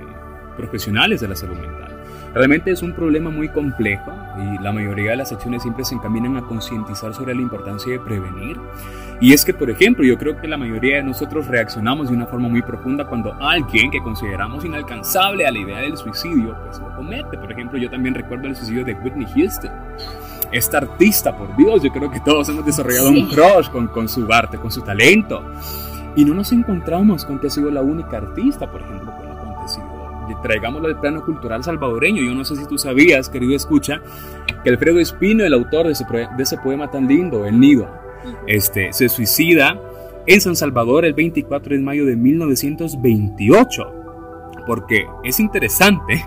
profesionales 0.56 1.20
de 1.20 1.28
la 1.28 1.36
salud 1.36 1.56
mental. 1.56 1.91
Realmente 2.34 2.70
es 2.70 2.82
un 2.82 2.92
problema 2.92 3.30
muy 3.30 3.48
complejo 3.48 4.12
y 4.38 4.62
la 4.62 4.72
mayoría 4.72 5.10
de 5.10 5.16
las 5.18 5.32
acciones 5.32 5.62
siempre 5.62 5.84
se 5.84 5.94
encaminan 5.94 6.36
a 6.36 6.42
concientizar 6.42 7.14
sobre 7.14 7.34
la 7.34 7.42
importancia 7.42 7.92
de 7.92 8.00
prevenir. 8.00 8.58
Y 9.20 9.32
es 9.32 9.44
que, 9.44 9.54
por 9.54 9.70
ejemplo, 9.70 10.04
yo 10.04 10.18
creo 10.18 10.40
que 10.40 10.48
la 10.48 10.56
mayoría 10.56 10.96
de 10.96 11.02
nosotros 11.02 11.46
reaccionamos 11.46 12.08
de 12.08 12.16
una 12.16 12.26
forma 12.26 12.48
muy 12.48 12.62
profunda 12.62 13.06
cuando 13.06 13.34
alguien 13.40 13.90
que 13.90 14.02
consideramos 14.02 14.64
inalcanzable 14.64 15.46
a 15.46 15.52
la 15.52 15.58
idea 15.58 15.78
del 15.78 15.96
suicidio, 15.96 16.56
pues 16.64 16.80
lo 16.80 16.94
comete. 16.96 17.36
Por 17.38 17.52
ejemplo, 17.52 17.78
yo 17.78 17.90
también 17.90 18.14
recuerdo 18.14 18.48
el 18.48 18.56
suicidio 18.56 18.84
de 18.84 18.94
Whitney 18.94 19.26
Houston 19.34 19.70
esta 20.52 20.78
artista, 20.78 21.34
por 21.34 21.56
Dios, 21.56 21.82
yo 21.82 21.90
creo 21.90 22.10
que 22.10 22.20
todos 22.20 22.48
hemos 22.50 22.64
desarrollado 22.66 23.08
un 23.08 23.26
crush 23.26 23.70
con, 23.70 23.88
con 23.88 24.06
su 24.06 24.30
arte, 24.30 24.58
con 24.58 24.70
su 24.70 24.82
talento. 24.82 25.42
Y 26.14 26.26
no 26.26 26.34
nos 26.34 26.52
encontramos 26.52 27.24
con 27.24 27.38
que 27.38 27.46
ha 27.46 27.50
sido 27.50 27.70
la 27.70 27.80
única 27.80 28.18
artista, 28.18 28.70
por 28.70 28.82
ejemplo, 28.82 29.14
Traigámoslo 30.42 30.88
al 30.88 31.00
plano 31.00 31.24
cultural 31.24 31.62
salvadoreño. 31.62 32.22
Yo 32.22 32.34
no 32.34 32.44
sé 32.44 32.56
si 32.56 32.66
tú 32.66 32.78
sabías, 32.78 33.28
querido 33.28 33.54
escucha, 33.54 34.00
que 34.64 34.70
Alfredo 34.70 34.98
Espino, 34.98 35.44
el 35.44 35.54
autor 35.54 35.86
de 35.86 35.92
ese, 35.92 36.04
de 36.04 36.42
ese 36.42 36.58
poema 36.58 36.90
tan 36.90 37.06
lindo, 37.06 37.46
El 37.46 37.58
Nido, 37.60 37.88
este, 38.46 38.92
se 38.92 39.08
suicida 39.08 39.80
en 40.26 40.40
San 40.40 40.56
Salvador 40.56 41.04
el 41.04 41.14
24 41.14 41.74
de 41.74 41.82
mayo 41.82 42.06
de 42.06 42.16
1928. 42.16 43.94
Porque 44.66 45.06
es 45.24 45.40
interesante 45.40 46.24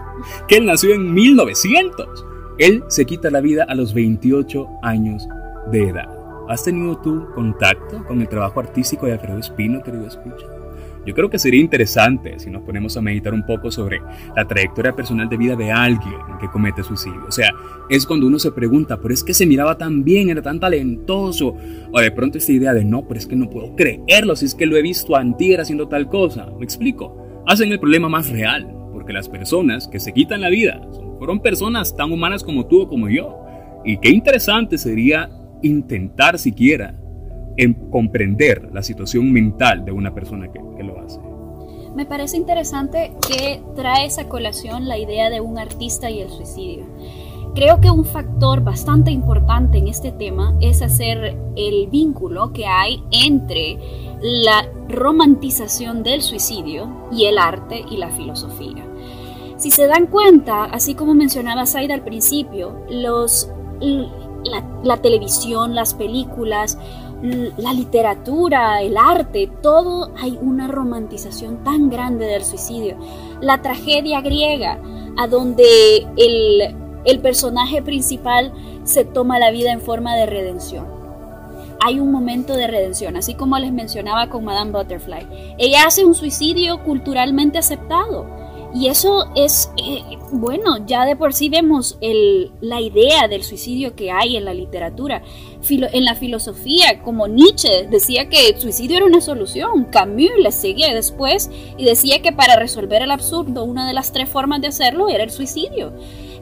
que 0.47 0.57
él 0.57 0.65
nació 0.65 0.93
en 0.93 1.13
1900 1.13 2.25
él 2.57 2.85
se 2.87 3.05
quita 3.05 3.29
la 3.29 3.41
vida 3.41 3.65
a 3.67 3.75
los 3.75 3.93
28 3.93 4.79
años 4.81 5.27
de 5.71 5.89
edad. 5.89 6.07
¿Has 6.47 6.63
tenido 6.63 6.97
tu 6.97 7.29
contacto 7.33 8.05
con 8.05 8.21
el 8.21 8.29
trabajo 8.29 8.61
artístico 8.61 9.07
de 9.07 9.13
Alfredo 9.13 9.39
Espino, 9.39 9.83
querido 9.83 10.07
escucha? 10.07 10.54
Yo 11.05 11.13
creo 11.13 11.29
que 11.29 11.37
sería 11.37 11.61
interesante 11.61 12.39
si 12.39 12.49
nos 12.49 12.63
ponemos 12.63 12.97
a 12.97 13.01
meditar 13.01 13.33
un 13.33 13.45
poco 13.45 13.71
sobre 13.71 14.01
la 14.35 14.45
trayectoria 14.45 14.95
personal 14.95 15.29
de 15.29 15.37
vida 15.37 15.55
de 15.55 15.71
alguien 15.71 16.15
que 16.39 16.47
comete 16.47 16.83
suicidio. 16.83 17.25
O 17.27 17.31
sea, 17.31 17.51
es 17.89 18.05
cuando 18.05 18.27
uno 18.27 18.39
se 18.39 18.51
pregunta, 18.51 18.97
pero 18.97 19.13
es 19.13 19.23
que 19.23 19.33
se 19.33 19.45
miraba 19.45 19.77
tan 19.77 20.03
bien, 20.03 20.29
era 20.29 20.41
tan 20.41 20.59
talentoso. 20.59 21.55
O 21.91 21.99
de 21.99 22.11
pronto 22.11 22.37
esta 22.37 22.51
idea 22.51 22.73
de, 22.73 22.83
no, 22.83 23.07
pero 23.07 23.19
es 23.19 23.27
que 23.27 23.35
no 23.35 23.49
puedo 23.49 23.75
creerlo 23.75 24.35
si 24.35 24.45
es 24.45 24.55
que 24.55 24.65
lo 24.65 24.77
he 24.77 24.81
visto 24.81 25.15
antier 25.15 25.61
haciendo 25.61 25.87
tal 25.87 26.09
cosa. 26.09 26.47
¿Me 26.57 26.65
explico? 26.65 27.43
Hacen 27.45 27.71
el 27.71 27.79
problema 27.79 28.09
más 28.09 28.29
real, 28.29 28.67
porque 28.91 29.13
las 29.13 29.29
personas 29.29 29.87
que 29.87 29.99
se 29.99 30.13
quitan 30.13 30.41
la 30.41 30.49
vida 30.49 30.81
fueron 31.19 31.39
personas 31.39 31.95
tan 31.95 32.11
humanas 32.11 32.43
como 32.43 32.65
tú 32.65 32.81
o 32.81 32.87
como 32.87 33.09
yo. 33.09 33.39
Y 33.85 33.99
qué 33.99 34.09
interesante 34.09 34.79
sería 34.79 35.29
intentar 35.61 36.39
siquiera 36.39 36.99
en 37.57 37.89
comprender 37.89 38.69
la 38.73 38.83
situación 38.83 39.31
mental 39.31 39.85
de 39.85 39.91
una 39.91 40.13
persona 40.13 40.51
que, 40.51 40.59
que 40.77 40.83
lo 40.83 40.99
hace. 40.99 41.19
Me 41.95 42.05
parece 42.05 42.35
interesante 42.37 43.13
que 43.27 43.61
trae 43.75 44.05
esa 44.05 44.27
colación 44.27 44.87
la 44.87 44.97
idea 44.97 45.29
de 45.29 45.39
un 45.39 45.57
artista 45.57 46.09
y 46.09 46.19
el 46.19 46.29
suicidio. 46.29 46.85
Creo 47.55 47.79
que 47.79 47.89
un 47.89 48.03
factor 48.03 48.61
bastante 48.61 49.11
importante 49.11 49.77
en 49.77 49.87
este 49.87 50.11
tema 50.11 50.57
es 50.59 50.81
hacer 50.81 51.37
el 51.55 51.87
vínculo 51.87 52.51
que 52.51 52.65
hay 52.65 53.01
entre 53.11 53.77
la 54.21 54.67
romantización 54.89 56.03
del 56.03 56.21
suicidio 56.21 57.07
y 57.13 57.25
el 57.25 57.37
arte 57.37 57.85
y 57.89 57.95
la 57.95 58.09
filosofía. 58.09 58.85
Si 59.55 59.71
se 59.71 59.87
dan 59.87 60.07
cuenta, 60.07 60.65
así 60.65 60.95
como 60.95 61.13
mencionaba 61.13 61.65
Saida 61.65 61.93
al 61.93 62.03
principio, 62.03 62.75
los, 62.89 63.49
la, 64.83 64.97
televisión, 64.97 65.75
las 65.75 65.93
películas, 65.93 66.77
la 67.21 67.73
literatura, 67.73 68.81
el 68.81 68.97
arte, 68.97 69.49
todo 69.61 70.11
hay 70.17 70.37
una 70.41 70.67
romantización 70.67 71.63
tan 71.63 71.89
grande 71.89 72.25
del 72.25 72.43
suicidio. 72.43 72.97
La 73.41 73.61
tragedia 73.61 74.21
griega, 74.21 74.79
a 75.17 75.27
donde 75.27 76.05
el, 76.17 76.75
el 77.05 77.19
personaje 77.19 77.81
principal 77.81 78.53
se 78.83 79.05
toma 79.05 79.39
la 79.39 79.51
vida 79.51 79.71
en 79.71 79.81
forma 79.81 80.15
de 80.15 80.25
redención. 80.25 80.85
Hay 81.81 81.99
un 81.99 82.11
momento 82.11 82.53
de 82.53 82.67
redención, 82.67 83.15
así 83.15 83.35
como 83.35 83.57
les 83.59 83.71
mencionaba 83.71 84.29
con 84.29 84.43
Madame 84.43 84.71
Butterfly. 84.71 85.55
Ella 85.57 85.85
hace 85.85 86.03
un 86.03 86.15
suicidio 86.15 86.83
culturalmente 86.83 87.57
aceptado 87.57 88.25
Y 88.75 88.89
eso 88.89 89.27
es, 89.35 89.71
eh, 89.77 90.03
bueno, 90.33 90.85
ya 90.85 91.05
de 91.05 91.15
por 91.15 91.33
sí 91.33 91.47
vemos 91.47 91.97
la 92.59 92.81
idea 92.81 93.29
del 93.29 93.41
suicidio 93.41 93.95
que 93.95 94.11
hay 94.11 94.35
en 94.35 94.43
la 94.43 94.53
literatura, 94.53 95.23
en 95.69 96.03
la 96.03 96.13
filosofía, 96.13 97.01
como 97.01 97.29
Nietzsche 97.29 97.87
decía 97.89 98.27
que 98.27 98.49
el 98.49 98.59
suicidio 98.59 98.97
era 98.97 99.05
una 99.05 99.21
solución, 99.21 99.85
Camus 99.85 100.31
le 100.37 100.51
seguía 100.51 100.93
después 100.93 101.49
y 101.77 101.85
decía 101.85 102.21
que 102.21 102.33
para 102.33 102.57
resolver 102.57 103.01
el 103.01 103.11
absurdo 103.11 103.63
una 103.63 103.87
de 103.87 103.93
las 103.93 104.11
tres 104.11 104.27
formas 104.27 104.59
de 104.59 104.67
hacerlo 104.67 105.07
era 105.07 105.23
el 105.23 105.31
suicidio. 105.31 105.93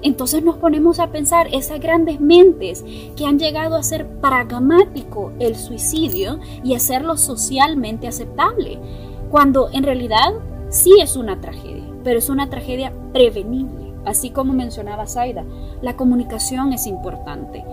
Entonces 0.02 0.44
nos 0.44 0.58
ponemos 0.58 1.00
a 1.00 1.12
pensar 1.12 1.50
esas 1.54 1.80
grandes 1.80 2.20
mentes 2.20 2.84
que 3.16 3.28
han 3.28 3.38
llegado 3.38 3.76
a 3.76 3.84
ser 3.84 4.08
pragmático 4.08 5.34
el 5.40 5.56
suicidio 5.56 6.40
y 6.64 6.74
hacerlo 6.74 7.16
socialmente 7.16 8.08
aceptable, 8.08 8.80
cuando 9.30 9.70
en 9.72 9.84
realidad 9.84 10.34
sí 10.72 10.94
es 11.00 11.16
una 11.16 11.40
tragedia 11.40 11.93
pero 12.04 12.20
es 12.20 12.30
una 12.30 12.50
tragedia 12.50 12.94
prevenible. 13.12 13.94
Así 14.06 14.32
como 14.32 14.54
mencionaba 14.54 15.08
Zaida, 15.08 15.46
la 15.82 15.96
comunicación 15.96 16.74
es 16.74 16.88
importante. 16.88 17.64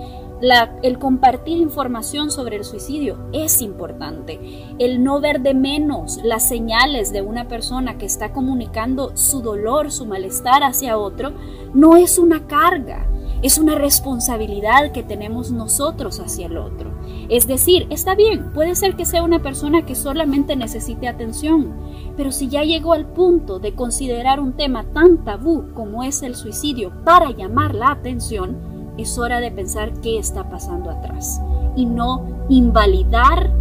el 0.82 0.98
compartir 0.98 1.58
información 1.58 2.30
sobre 2.30 2.56
el 2.56 2.64
suicidio 2.64 3.18
es 3.32 3.60
importante. 3.60 4.40
El 4.78 5.02
no 5.02 5.20
ver 5.20 5.40
de 5.40 5.54
menos 5.54 6.18
las 6.22 6.48
señales 6.48 7.12
de 7.12 7.20
una 7.20 7.48
persona 7.48 7.98
que 7.98 8.06
está 8.06 8.32
comunicando 8.32 9.16
su 9.16 9.42
dolor, 9.42 9.90
su 9.90 10.06
malestar 10.06 10.62
hacia 10.62 10.96
otro, 10.96 11.32
no 11.74 11.96
es 11.96 12.18
una 12.18 12.46
carga, 12.46 13.06
es 13.42 13.58
una 13.58 13.74
responsabilidad 13.74 14.92
que 14.92 15.02
tenemos 15.02 15.50
nosotros 15.50 16.20
hacia 16.20 16.46
el 16.46 16.56
otro. 16.56 16.92
Es 17.30 17.46
decir, 17.46 17.86
está 17.90 18.16
bien, 18.16 18.50
puede 18.52 18.74
ser 18.74 18.96
que 18.96 19.04
sea 19.04 19.22
una 19.22 19.40
persona 19.40 19.86
que 19.86 19.94
solamente 19.94 20.56
necesite 20.56 21.06
atención, 21.06 21.72
pero 22.16 22.32
si 22.32 22.48
ya 22.48 22.64
llegó 22.64 22.92
al 22.92 23.06
punto 23.06 23.60
de 23.60 23.72
considerar 23.72 24.40
un 24.40 24.54
tema 24.54 24.82
tan 24.92 25.24
tabú 25.24 25.72
como 25.72 26.02
es 26.02 26.24
el 26.24 26.34
suicidio 26.34 26.92
para 27.04 27.30
llamar 27.30 27.76
la 27.76 27.92
atención, 27.92 28.56
es 28.98 29.16
hora 29.16 29.38
de 29.38 29.52
pensar 29.52 29.92
qué 30.00 30.18
está 30.18 30.50
pasando 30.50 30.90
atrás 30.90 31.40
y 31.76 31.86
no 31.86 32.46
invalidar 32.48 33.52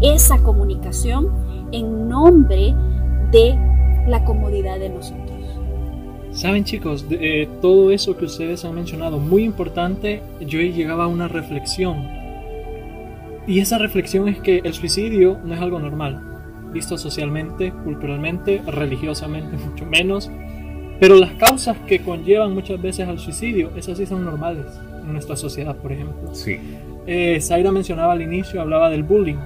esa 0.00 0.38
comunicación 0.38 1.28
en 1.72 2.08
nombre 2.08 2.72
de 3.32 3.58
la 4.06 4.24
comodidad 4.24 4.78
de 4.78 4.90
nosotros. 4.90 5.28
Saben 6.30 6.62
chicos, 6.62 7.04
eh, 7.10 7.48
todo 7.60 7.90
eso 7.90 8.16
que 8.16 8.26
ustedes 8.26 8.64
han 8.64 8.76
mencionado, 8.76 9.18
muy 9.18 9.42
importante, 9.42 10.22
yo 10.38 10.60
llegaba 10.60 11.04
a 11.04 11.08
una 11.08 11.26
reflexión. 11.26 12.27
Y 13.48 13.60
esa 13.60 13.78
reflexión 13.78 14.28
es 14.28 14.38
que 14.40 14.60
el 14.62 14.74
suicidio 14.74 15.40
no 15.42 15.54
es 15.54 15.60
algo 15.60 15.80
normal, 15.80 16.20
visto 16.70 16.98
socialmente, 16.98 17.72
culturalmente, 17.82 18.60
religiosamente, 18.66 19.56
mucho 19.70 19.86
menos. 19.86 20.30
Pero 21.00 21.16
las 21.16 21.32
causas 21.32 21.78
que 21.86 22.00
conllevan 22.00 22.52
muchas 22.52 22.80
veces 22.80 23.08
al 23.08 23.18
suicidio, 23.18 23.70
esas 23.74 23.96
sí 23.96 24.04
son 24.04 24.24
normales 24.24 24.66
en 25.02 25.12
nuestra 25.14 25.34
sociedad, 25.34 25.74
por 25.76 25.92
ejemplo. 25.92 26.34
Sí. 26.34 26.58
Eh, 27.06 27.40
Zaira 27.40 27.72
mencionaba 27.72 28.12
al 28.12 28.20
inicio, 28.20 28.60
hablaba 28.60 28.90
del 28.90 29.02
bullying. 29.02 29.38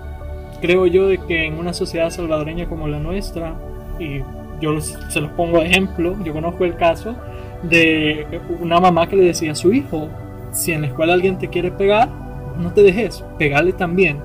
Creo 0.61 0.87
yo 0.87 1.07
de 1.07 1.19
que 1.19 1.47
en 1.47 1.55
una 1.55 1.73
sociedad 1.73 2.11
salvadoreña 2.11 2.69
como 2.69 2.89
la 2.89 2.99
nuestra, 2.99 3.55
y 4.01 4.19
yo 4.61 4.81
se 4.81 5.21
los 5.21 5.31
pongo 5.33 5.61
de 5.61 5.67
ejemplo, 5.67 6.17
yo 6.25 6.33
conozco 6.33 6.65
el 6.65 6.75
caso 6.75 7.15
de 7.63 8.27
una 8.61 8.81
mamá 8.81 9.09
que 9.09 9.15
le 9.15 9.25
decía 9.25 9.53
a 9.53 9.55
su 9.55 9.73
hijo, 9.73 10.09
si 10.51 10.73
en 10.73 10.81
la 10.81 10.87
escuela 10.89 11.13
alguien 11.13 11.39
te 11.39 11.49
quiere 11.49 11.71
pegar, 11.71 12.22
no 12.59 12.73
te 12.73 12.83
dejes, 12.83 13.25
pegarle 13.39 13.73
también. 13.73 14.19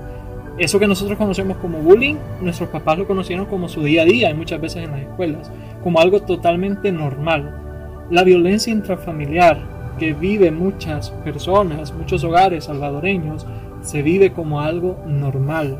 Eso 0.58 0.78
que 0.78 0.86
nosotros 0.86 1.16
conocemos 1.18 1.56
como 1.58 1.78
bullying, 1.78 2.16
nuestros 2.40 2.68
papás 2.70 2.98
lo 2.98 3.06
conocieron 3.06 3.46
como 3.46 3.68
su 3.68 3.82
día 3.82 4.02
a 4.02 4.06
día 4.06 4.30
y 4.30 4.34
muchas 4.34 4.60
veces 4.60 4.84
en 4.84 4.90
las 4.90 5.02
escuelas, 5.02 5.50
como 5.82 6.00
algo 6.00 6.20
totalmente 6.20 6.90
normal. 6.90 8.06
La 8.10 8.24
violencia 8.24 8.72
intrafamiliar 8.72 9.58
que 9.98 10.14
vive 10.14 10.50
muchas 10.50 11.10
personas, 11.10 11.92
muchos 11.92 12.24
hogares 12.24 12.64
salvadoreños, 12.64 13.46
se 13.82 14.02
vive 14.02 14.32
como 14.32 14.60
algo 14.60 14.98
normal 15.06 15.78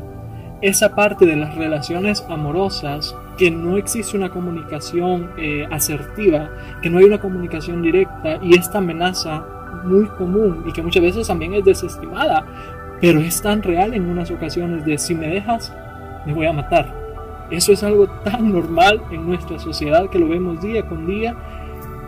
esa 0.61 0.95
parte 0.95 1.25
de 1.25 1.35
las 1.35 1.55
relaciones 1.55 2.25
amorosas, 2.29 3.15
que 3.37 3.49
no 3.51 3.77
existe 3.77 4.17
una 4.17 4.29
comunicación 4.29 5.31
eh, 5.37 5.65
asertiva, 5.71 6.49
que 6.81 6.89
no 6.89 6.97
hay 6.97 7.05
una 7.05 7.21
comunicación 7.21 7.81
directa 7.81 8.39
y 8.41 8.57
esta 8.57 8.79
amenaza 8.79 9.45
muy 9.83 10.05
común 10.07 10.63
y 10.65 10.71
que 10.71 10.81
muchas 10.81 11.03
veces 11.03 11.27
también 11.27 11.53
es 11.53 11.65
desestimada, 11.65 12.45
pero 13.01 13.19
es 13.19 13.41
tan 13.41 13.61
real 13.61 13.93
en 13.93 14.09
unas 14.09 14.31
ocasiones 14.31 14.85
de 14.85 14.97
si 14.97 15.15
me 15.15 15.27
dejas, 15.27 15.73
me 16.25 16.33
voy 16.33 16.47
a 16.47 16.53
matar. 16.53 16.93
Eso 17.49 17.71
es 17.71 17.83
algo 17.83 18.07
tan 18.23 18.51
normal 18.51 19.01
en 19.11 19.25
nuestra 19.25 19.59
sociedad 19.59 20.09
que 20.09 20.19
lo 20.19 20.27
vemos 20.27 20.61
día 20.61 20.87
con 20.87 21.05
día 21.05 21.35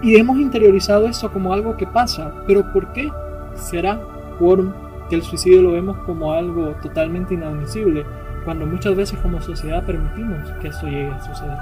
y 0.02 0.16
hemos 0.16 0.38
interiorizado 0.38 1.08
eso 1.08 1.32
como 1.32 1.54
algo 1.54 1.78
que 1.78 1.88
pasa. 1.88 2.32
Pero 2.48 2.72
¿por 2.72 2.94
qué? 2.94 3.12
¿Será 3.56 4.00
por 4.40 4.74
que 5.10 5.16
el 5.16 5.24
suicidio 5.24 5.62
lo 5.62 5.72
vemos 5.72 5.98
como 6.06 6.34
algo 6.34 6.76
totalmente 6.82 7.34
inadmisible? 7.34 8.06
cuando 8.44 8.66
muchas 8.66 8.96
veces 8.96 9.20
como 9.20 9.42
sociedad 9.42 9.84
permitimos 9.86 10.50
que 10.62 10.70
esto 10.70 10.88
llegue 10.88 11.12
a 11.12 11.22
suceder. 11.22 11.58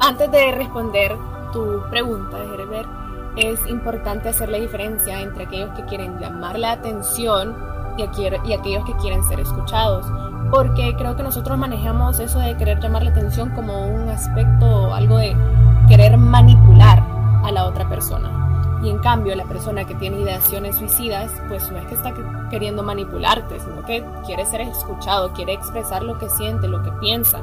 Antes 0.00 0.30
de 0.30 0.52
responder 0.52 1.12
tu 1.52 1.82
pregunta, 1.90 2.38
Herbert, 2.54 2.88
es 3.36 3.64
importante 3.66 4.30
hacer 4.30 4.48
la 4.48 4.58
diferencia 4.58 5.20
entre 5.20 5.44
aquellos 5.44 5.70
que 5.76 5.84
quieren 5.84 6.18
llamar 6.18 6.58
la 6.58 6.72
atención 6.72 7.54
y, 7.96 8.02
aquellos 8.02 8.84
que 8.84 8.96
quieren 9.00 9.22
ser 9.24 9.40
escuchados. 9.40 10.06
Porque 10.50 10.94
creo 10.96 11.16
que 11.16 11.22
nosotros 11.22 11.58
manejamos 11.58 12.18
eso 12.20 12.38
de 12.38 12.56
querer 12.56 12.80
llamar 12.80 13.02
la 13.02 13.10
atención 13.10 13.50
como 13.50 13.86
un 13.86 14.08
aspecto, 14.08 14.94
algo 14.94 15.18
de 15.18 15.36
querer 15.88 16.16
manipular 16.16 17.02
a 17.44 17.50
la 17.50 17.66
otra 17.66 17.88
persona. 17.88 18.80
Y 18.82 18.90
en 18.90 18.98
cambio, 18.98 19.34
la 19.34 19.44
persona 19.44 19.84
que 19.84 19.94
tiene 19.94 20.20
ideaciones 20.20 20.76
suicidas, 20.76 21.32
pues 21.48 21.70
no 21.72 21.78
es 21.78 21.86
que 21.86 21.94
está 21.94 22.12
queriendo 22.50 22.82
manipularte, 22.82 23.58
sino 23.58 23.84
que 23.84 24.04
quiere 24.24 24.44
ser 24.46 24.60
escuchado, 24.60 25.32
quiere 25.32 25.54
expresar 25.54 26.02
lo 26.02 26.18
que 26.18 26.28
siente, 26.28 26.68
lo 26.68 26.82
que 26.82 26.92
piensa. 26.92 27.40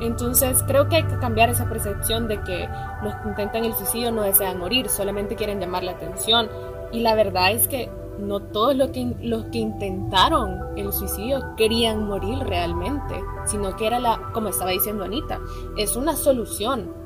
Entonces, 0.00 0.62
creo 0.66 0.88
que 0.88 0.96
hay 0.96 1.04
que 1.04 1.18
cambiar 1.18 1.50
esa 1.50 1.68
percepción 1.68 2.28
de 2.28 2.40
que 2.42 2.68
los 3.02 3.14
que 3.16 3.28
intentan 3.28 3.64
el 3.64 3.74
suicidio 3.74 4.12
no 4.12 4.22
desean 4.22 4.58
morir, 4.58 4.88
solamente 4.88 5.36
quieren 5.36 5.60
llamar 5.60 5.82
la 5.82 5.92
atención. 5.92 6.48
Y 6.92 7.00
la 7.00 7.14
verdad 7.14 7.52
es 7.52 7.68
que 7.68 7.90
no 8.18 8.40
todos 8.40 8.74
los 8.76 8.90
que, 8.90 9.58
intentaron 9.58 10.58
el 10.76 10.92
suicidio 10.92 11.54
querían 11.56 12.06
morir 12.06 12.38
realmente, 12.40 13.22
sino 13.44 13.76
que 13.76 13.86
era 13.86 13.98
la, 13.98 14.30
como 14.32 14.48
estaba 14.48 14.70
diciendo 14.70 15.04
Anita, 15.04 15.40
es 15.76 15.96
una 15.96 16.16
solución 16.16 16.96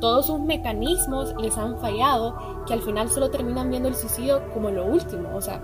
todos 0.00 0.26
sus 0.26 0.38
mecanismos 0.38 1.34
les 1.40 1.58
han 1.58 1.78
fallado 1.80 2.64
que 2.66 2.72
al 2.72 2.82
final 2.82 3.08
solo 3.08 3.30
terminan 3.30 3.70
viendo 3.70 3.88
el 3.88 3.96
suicidio 3.96 4.40
como 4.54 4.70
lo 4.70 4.86
último, 4.86 5.34
o 5.34 5.40
sea, 5.40 5.60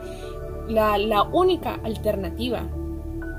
la 0.68 1.23
única 1.23 1.75
alternativa. 1.85 2.66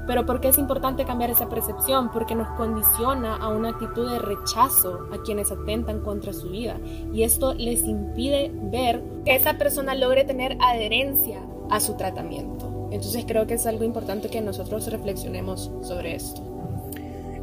Pero 0.08 0.26
¿por 0.26 0.39
qué 0.39 0.50
es 0.50 0.58
importante 0.58 1.06
cambiar 1.06 1.32
esa 1.32 1.50
percepción? 1.50 2.12
Porque 2.12 2.36
nos 2.36 2.48
condiciona 2.58 3.36
a 3.36 3.50
una 3.50 3.70
actitud 3.70 4.12
de 4.12 4.20
rechazo 4.20 5.08
a 5.12 5.22
quienes 5.24 5.52
atentan 5.52 6.02
contra 6.02 6.34
su 6.34 6.50
vida. 6.50 6.78
Y 7.13 7.24
esto 7.24 7.54
les 7.54 7.84
impide 7.84 8.52
ver 8.54 9.02
que 9.24 9.36
esa 9.36 9.58
persona 9.58 9.96
logre 9.96 10.24
tener 10.24 10.58
adherencia 10.62 11.41
a 11.70 11.80
su 11.80 11.98
tratamiento. 11.98 12.89
Entonces 12.91 13.26
creo 13.28 13.48
que 13.48 13.56
es 13.56 13.65
algo 13.65 13.84
importante 13.84 14.30
que 14.30 14.41
nosotros 14.41 14.89
reflexionemos 14.91 15.72
sobre 15.82 16.15
esto. 16.15 16.41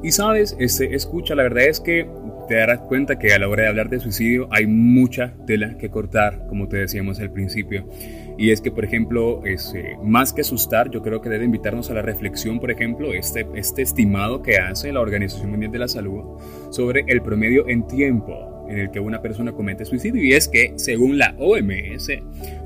Y 0.03 0.13
sabes, 0.13 0.57
este, 0.59 0.95
escucha, 0.95 1.35
la 1.35 1.45
verdad 1.45 1.65
es 1.65 1.81
que 1.81 2.09
te 2.49 2.57
darás 2.57 2.81
cuenta 2.81 3.19
que 3.19 3.33
a 3.33 3.39
la 3.39 3.49
hora 3.49 3.65
de 3.65 3.69
hablar 3.69 3.89
de 3.89 4.01
suicidio 4.01 4.49
hay 4.51 4.67
mucha 4.67 5.35
tela 5.47 5.77
que 5.79 5.91
cortar, 5.91 6.47
como 6.49 6.69
te 6.69 6.77
decíamos 6.77 7.21
al 7.21 7.31
principio. 7.31 7.87
Y 8.37 8.51
es 8.51 8.61
que, 8.61 8.71
por 8.71 8.85
ejemplo, 8.85 9.45
es, 9.45 9.75
eh, 9.75 9.97
más 10.03 10.33
que 10.33 10.41
asustar, 10.41 10.91
yo 10.91 11.03
creo 11.03 11.21
que 11.21 11.29
debe 11.29 11.45
invitarnos 11.45 11.91
a 11.91 11.95
la 11.95 12.03
reflexión, 12.03 12.61
por 12.61 12.71
ejemplo, 12.71 13.13
este, 13.13 13.47
este 13.55 13.83
estimado 13.83 14.43
que 14.43 14.57
hace 14.57 14.93
la 14.93 15.01
Organización 15.01 15.51
Mundial 15.51 15.73
de 15.73 15.79
la 15.79 15.89
Salud 15.89 16.41
sobre 16.71 17.05
el 17.09 17.23
promedio 17.23 17.69
en 17.69 17.87
tiempo 17.87 18.67
en 18.69 18.79
el 18.79 18.91
que 18.91 19.01
una 19.01 19.21
persona 19.21 19.53
comete 19.53 19.85
suicidio. 19.85 20.23
Y 20.23 20.33
es 20.33 20.49
que, 20.49 20.73
según 20.77 21.19
la 21.19 21.35
OMS, 21.39 22.09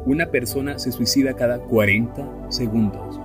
una 0.05 0.27
persona 0.27 0.79
se 0.79 0.93
suicida 0.93 1.35
cada 1.35 1.59
40 1.59 2.51
segundos. 2.51 3.21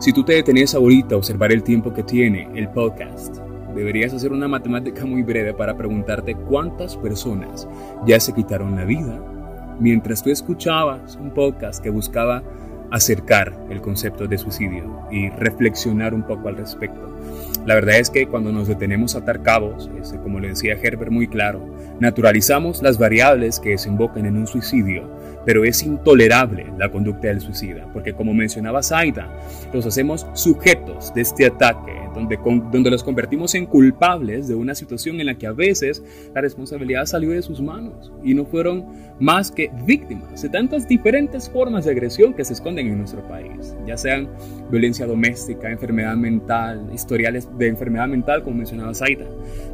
Si 0.00 0.12
tú 0.12 0.24
te 0.24 0.34
detenías 0.34 0.74
ahorita 0.74 1.14
a 1.14 1.18
observar 1.18 1.52
el 1.52 1.62
tiempo 1.62 1.92
que 1.92 2.02
tiene 2.02 2.48
el 2.54 2.68
podcast, 2.68 3.38
deberías 3.74 4.12
hacer 4.12 4.32
una 4.32 4.46
matemática 4.46 5.04
muy 5.04 5.22
breve 5.22 5.54
para 5.54 5.76
preguntarte 5.76 6.34
cuántas 6.34 6.96
personas 6.96 7.68
ya 8.06 8.20
se 8.20 8.32
quitaron 8.32 8.76
la 8.76 8.84
vida 8.84 9.20
mientras 9.78 10.22
tú 10.22 10.30
escuchabas 10.30 11.16
un 11.16 11.30
podcast 11.30 11.82
que 11.82 11.90
buscaba 11.90 12.42
acercar 12.90 13.54
el 13.70 13.80
concepto 13.80 14.26
de 14.26 14.38
suicidio 14.38 15.02
y 15.10 15.28
reflexionar 15.30 16.14
un 16.14 16.22
poco 16.22 16.48
al 16.48 16.56
respecto. 16.56 17.14
La 17.66 17.74
verdad 17.74 17.98
es 17.98 18.08
que 18.08 18.26
cuando 18.26 18.50
nos 18.50 18.68
detenemos 18.68 19.14
a 19.14 19.18
atar 19.18 19.42
cabos, 19.42 19.90
este, 20.00 20.18
como 20.18 20.40
le 20.40 20.48
decía 20.48 20.74
Herbert 20.74 21.12
muy 21.12 21.28
claro, 21.28 21.60
naturalizamos 22.00 22.82
las 22.82 22.98
variables 22.98 23.60
que 23.60 23.70
desembocan 23.70 24.24
en 24.24 24.38
un 24.38 24.46
suicidio, 24.46 25.06
pero 25.44 25.64
es 25.64 25.82
intolerable 25.82 26.66
la 26.78 26.90
conducta 26.90 27.28
del 27.28 27.40
suicida, 27.40 27.88
porque 27.92 28.12
como 28.12 28.34
mencionaba 28.34 28.82
Zaida, 28.82 29.28
los 29.72 29.86
hacemos 29.86 30.26
sujetos 30.34 31.12
de 31.14 31.22
este 31.22 31.46
ataque, 31.46 31.92
donde, 32.14 32.38
donde 32.70 32.90
los 32.90 33.02
convertimos 33.02 33.54
en 33.54 33.66
culpables 33.66 34.48
de 34.48 34.54
una 34.54 34.74
situación 34.74 35.20
en 35.20 35.26
la 35.26 35.36
que 35.36 35.46
a 35.46 35.52
veces 35.52 36.02
la 36.34 36.40
responsabilidad 36.40 37.06
salió 37.06 37.30
de 37.30 37.42
sus 37.42 37.60
manos 37.60 38.12
y 38.24 38.34
no 38.34 38.44
fueron 38.44 38.86
más 39.20 39.50
que 39.50 39.70
víctimas 39.84 40.42
de 40.42 40.48
tantas 40.48 40.86
diferentes 40.86 41.48
formas 41.48 41.84
de 41.84 41.92
agresión 41.92 42.34
que 42.34 42.44
se 42.44 42.52
esconden 42.52 42.86
en 42.88 42.98
nuestro 42.98 43.26
país, 43.28 43.74
ya 43.86 43.96
sean 43.96 44.28
violencia 44.70 45.06
doméstica, 45.06 45.70
enfermedad 45.70 46.16
mental, 46.16 46.90
historiales 46.92 47.48
de 47.58 47.68
enfermedad 47.68 48.08
mental, 48.08 48.42
como 48.42 48.56
mencionaba 48.56 48.94
Zaida, 48.94 49.26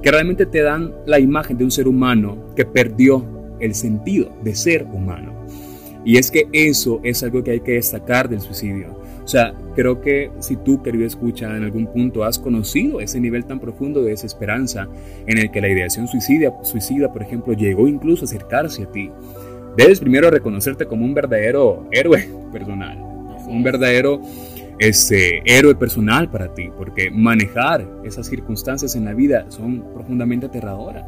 que 0.03 0.11
realmente 0.11 0.47
te 0.47 0.63
dan 0.63 0.93
la 1.07 1.19
imagen 1.19 1.59
de 1.59 1.65
un 1.65 1.71
ser 1.71 1.89
humano 1.89 2.39
que 2.55 2.65
perdió 2.65 3.25
el 3.61 3.75
sentido 3.75 4.31
de 4.43 4.55
ser 4.55 4.85
humano. 4.85 5.34
Y 6.05 6.19
es 6.19 6.31
que 6.31 6.49
eso 6.53 7.01
es 7.03 7.23
algo 7.23 7.43
que 7.43 7.53
hay 7.53 7.61
que 7.61 7.73
destacar 7.73 8.29
del 8.29 8.41
suicidio. 8.41 9.05
O 9.25 9.29
sea, 9.29 9.55
creo 9.75 10.03
que 10.03 10.31
si 10.41 10.57
tú, 10.57 10.83
querido 10.83 11.07
escucha, 11.07 11.57
en 11.57 11.65
algún 11.65 11.87
punto 11.87 12.25
has 12.25 12.39
conocido 12.39 13.01
ese 13.01 13.19
nivel 13.21 13.47
tan 13.47 13.59
profundo 13.59 14.03
de 14.03 14.11
desesperanza 14.11 14.87
en 15.27 15.39
el 15.39 15.51
que 15.51 15.63
la 15.63 15.69
ideación 15.69 16.07
suicida, 16.09 16.53
suicida, 16.63 17.11
por 17.11 17.23
ejemplo, 17.23 17.55
llegó 17.55 17.89
incluso 17.89 18.25
a 18.25 18.27
acercarse 18.27 18.83
a 18.83 18.93
ti, 18.93 19.11
debes 19.79 20.01
primero 20.01 20.31
reconocerte 20.31 20.85
como 20.87 21.07
un 21.07 21.15
verdadero 21.15 21.89
héroe 21.91 22.29
personal, 22.53 22.99
un 23.49 23.63
verdadero 23.63 24.21
este, 24.79 25.43
héroe 25.47 25.75
personal 25.75 26.31
para 26.31 26.53
ti, 26.53 26.69
porque 26.77 27.11
manejar 27.11 27.87
esas 28.05 28.27
circunstancias 28.27 28.95
en 28.95 29.07
la 29.07 29.15
vida 29.15 29.47
son 29.49 29.85
profundamente 29.95 30.47
aterradoras 30.47 31.07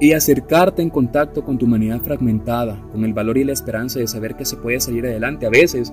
y 0.00 0.12
acercarte 0.12 0.82
en 0.82 0.90
contacto 0.90 1.44
con 1.44 1.58
tu 1.58 1.66
humanidad 1.66 2.00
fragmentada, 2.00 2.80
con 2.92 3.04
el 3.04 3.12
valor 3.12 3.38
y 3.38 3.44
la 3.44 3.52
esperanza 3.52 3.98
de 3.98 4.06
saber 4.06 4.34
que 4.34 4.44
se 4.44 4.56
puede 4.56 4.80
salir 4.80 5.06
adelante 5.06 5.46
a 5.46 5.50
veces. 5.50 5.92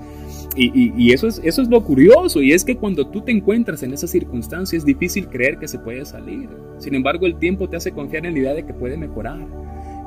Y, 0.55 1.13
eso, 1.13 1.27
es, 1.27 1.39
eso 1.43 1.61
es 1.61 1.69
lo 1.69 1.81
curioso, 1.83 2.41
y 2.41 2.51
es 2.51 2.65
que 2.65 2.75
cuando 2.75 3.07
tú 3.07 3.21
te 3.21 3.31
encuentras 3.31 3.83
en 3.83 3.93
esas 3.93 4.09
circunstancias 4.09 4.81
es 4.81 4.85
difícil 4.85 5.27
creer 5.27 5.57
que 5.57 5.67
se 5.67 5.79
puede 5.79 6.03
salir. 6.05 6.49
Sin 6.77 6.95
embargo, 6.95 7.25
el 7.25 7.37
tiempo 7.37 7.69
te 7.69 7.77
hace 7.77 7.91
confiar 7.91 8.25
en 8.25 8.33
la 8.33 8.39
idea 8.39 8.53
de 8.53 8.65
que 8.65 8.73
puede 8.73 8.97
mejorar. 8.97 9.39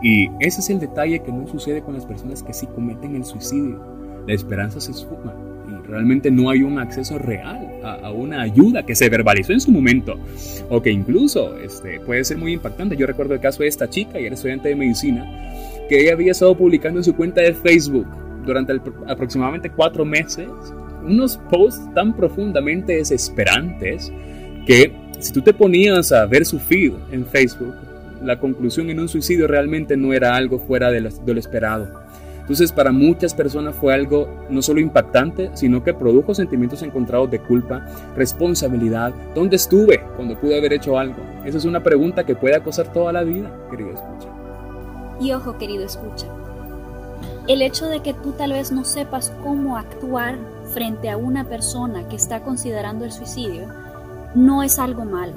Y 0.02 0.28
ese 0.40 0.60
es 0.60 0.68
el 0.68 0.80
detalle 0.80 1.22
que 1.22 1.32
no 1.32 1.46
sucede 1.46 1.82
con 1.82 1.94
las 1.94 2.04
personas 2.04 2.42
que 2.42 2.52
sí 2.52 2.66
cometen 2.66 3.16
el 3.16 3.24
suicidio. 3.24 3.80
La 4.26 4.34
esperanza 4.34 4.80
se 4.80 4.90
esfuma 4.90 5.34
realmente 5.86 6.30
no 6.30 6.50
hay 6.50 6.62
un 6.62 6.78
acceso 6.78 7.18
real 7.18 7.70
a, 7.84 8.10
una 8.10 8.42
ayuda 8.42 8.84
que 8.84 8.94
se 8.94 9.08
verbalizó 9.08 9.52
en 9.52 9.60
su 9.60 9.70
momento 9.70 10.18
o 10.68 10.80
que 10.82 10.90
incluso 10.90 11.58
este, 11.58 12.00
puede 12.00 12.24
ser 12.24 12.38
muy 12.38 12.52
impactante. 12.52 12.96
Yo 12.96 13.06
recuerdo 13.06 13.34
el 13.34 13.40
caso 13.40 13.62
de 13.62 13.68
esta 13.68 13.88
chica, 13.88 14.20
y 14.20 14.26
era 14.26 14.34
estudiante 14.34 14.68
de 14.68 14.76
medicina, 14.76 15.24
que 15.88 16.00
ella 16.00 16.14
había 16.14 16.32
estado 16.32 16.56
publicando 16.56 17.00
en 17.00 17.04
su 17.04 17.14
cuenta 17.14 17.40
de 17.40 17.52
Facebook 17.52 18.06
durante 18.44 18.72
aproximadamente 19.06 19.70
cuatro 19.70 20.04
meses 20.04 20.48
unos 21.02 21.36
posts 21.50 21.92
tan 21.94 22.16
profundamente 22.16 22.96
desesperantes 22.96 24.10
que 24.66 24.92
si 25.20 25.32
tú 25.32 25.42
te 25.42 25.52
ponías 25.52 26.12
a 26.12 26.24
ver 26.26 26.46
su 26.46 26.58
feed 26.58 26.92
en 27.12 27.26
Facebook, 27.26 27.74
la 28.22 28.38
conclusión 28.38 28.88
en 28.88 29.00
un 29.00 29.08
suicidio 29.08 29.46
realmente 29.46 29.96
no 29.96 30.12
era 30.12 30.34
algo 30.34 30.58
fuera 30.58 30.90
de 30.90 31.00
lo 31.00 31.38
esperado. 31.38 32.03
Entonces 32.44 32.72
para 32.72 32.92
muchas 32.92 33.32
personas 33.32 33.74
fue 33.74 33.94
algo 33.94 34.28
no 34.50 34.60
solo 34.60 34.78
impactante, 34.78 35.50
sino 35.54 35.82
que 35.82 35.94
produjo 35.94 36.34
sentimientos 36.34 36.82
encontrados 36.82 37.30
de 37.30 37.38
culpa, 37.38 37.86
responsabilidad. 38.14 39.14
¿Dónde 39.34 39.56
estuve 39.56 40.04
cuando 40.16 40.38
pude 40.38 40.58
haber 40.58 40.74
hecho 40.74 40.98
algo? 40.98 41.16
Esa 41.46 41.56
es 41.56 41.64
una 41.64 41.82
pregunta 41.82 42.24
que 42.24 42.36
puede 42.36 42.54
acosar 42.54 42.92
toda 42.92 43.14
la 43.14 43.22
vida, 43.22 43.50
querido 43.70 43.92
escucha. 43.92 44.28
Y 45.18 45.32
ojo, 45.32 45.56
querido 45.56 45.86
escucha, 45.86 46.26
el 47.48 47.62
hecho 47.62 47.86
de 47.86 48.00
que 48.00 48.12
tú 48.12 48.32
tal 48.32 48.52
vez 48.52 48.72
no 48.72 48.84
sepas 48.84 49.32
cómo 49.42 49.78
actuar 49.78 50.36
frente 50.74 51.08
a 51.08 51.16
una 51.16 51.44
persona 51.44 52.06
que 52.08 52.16
está 52.16 52.40
considerando 52.40 53.06
el 53.06 53.12
suicidio 53.12 53.68
no 54.34 54.62
es 54.62 54.78
algo 54.78 55.06
malo. 55.06 55.32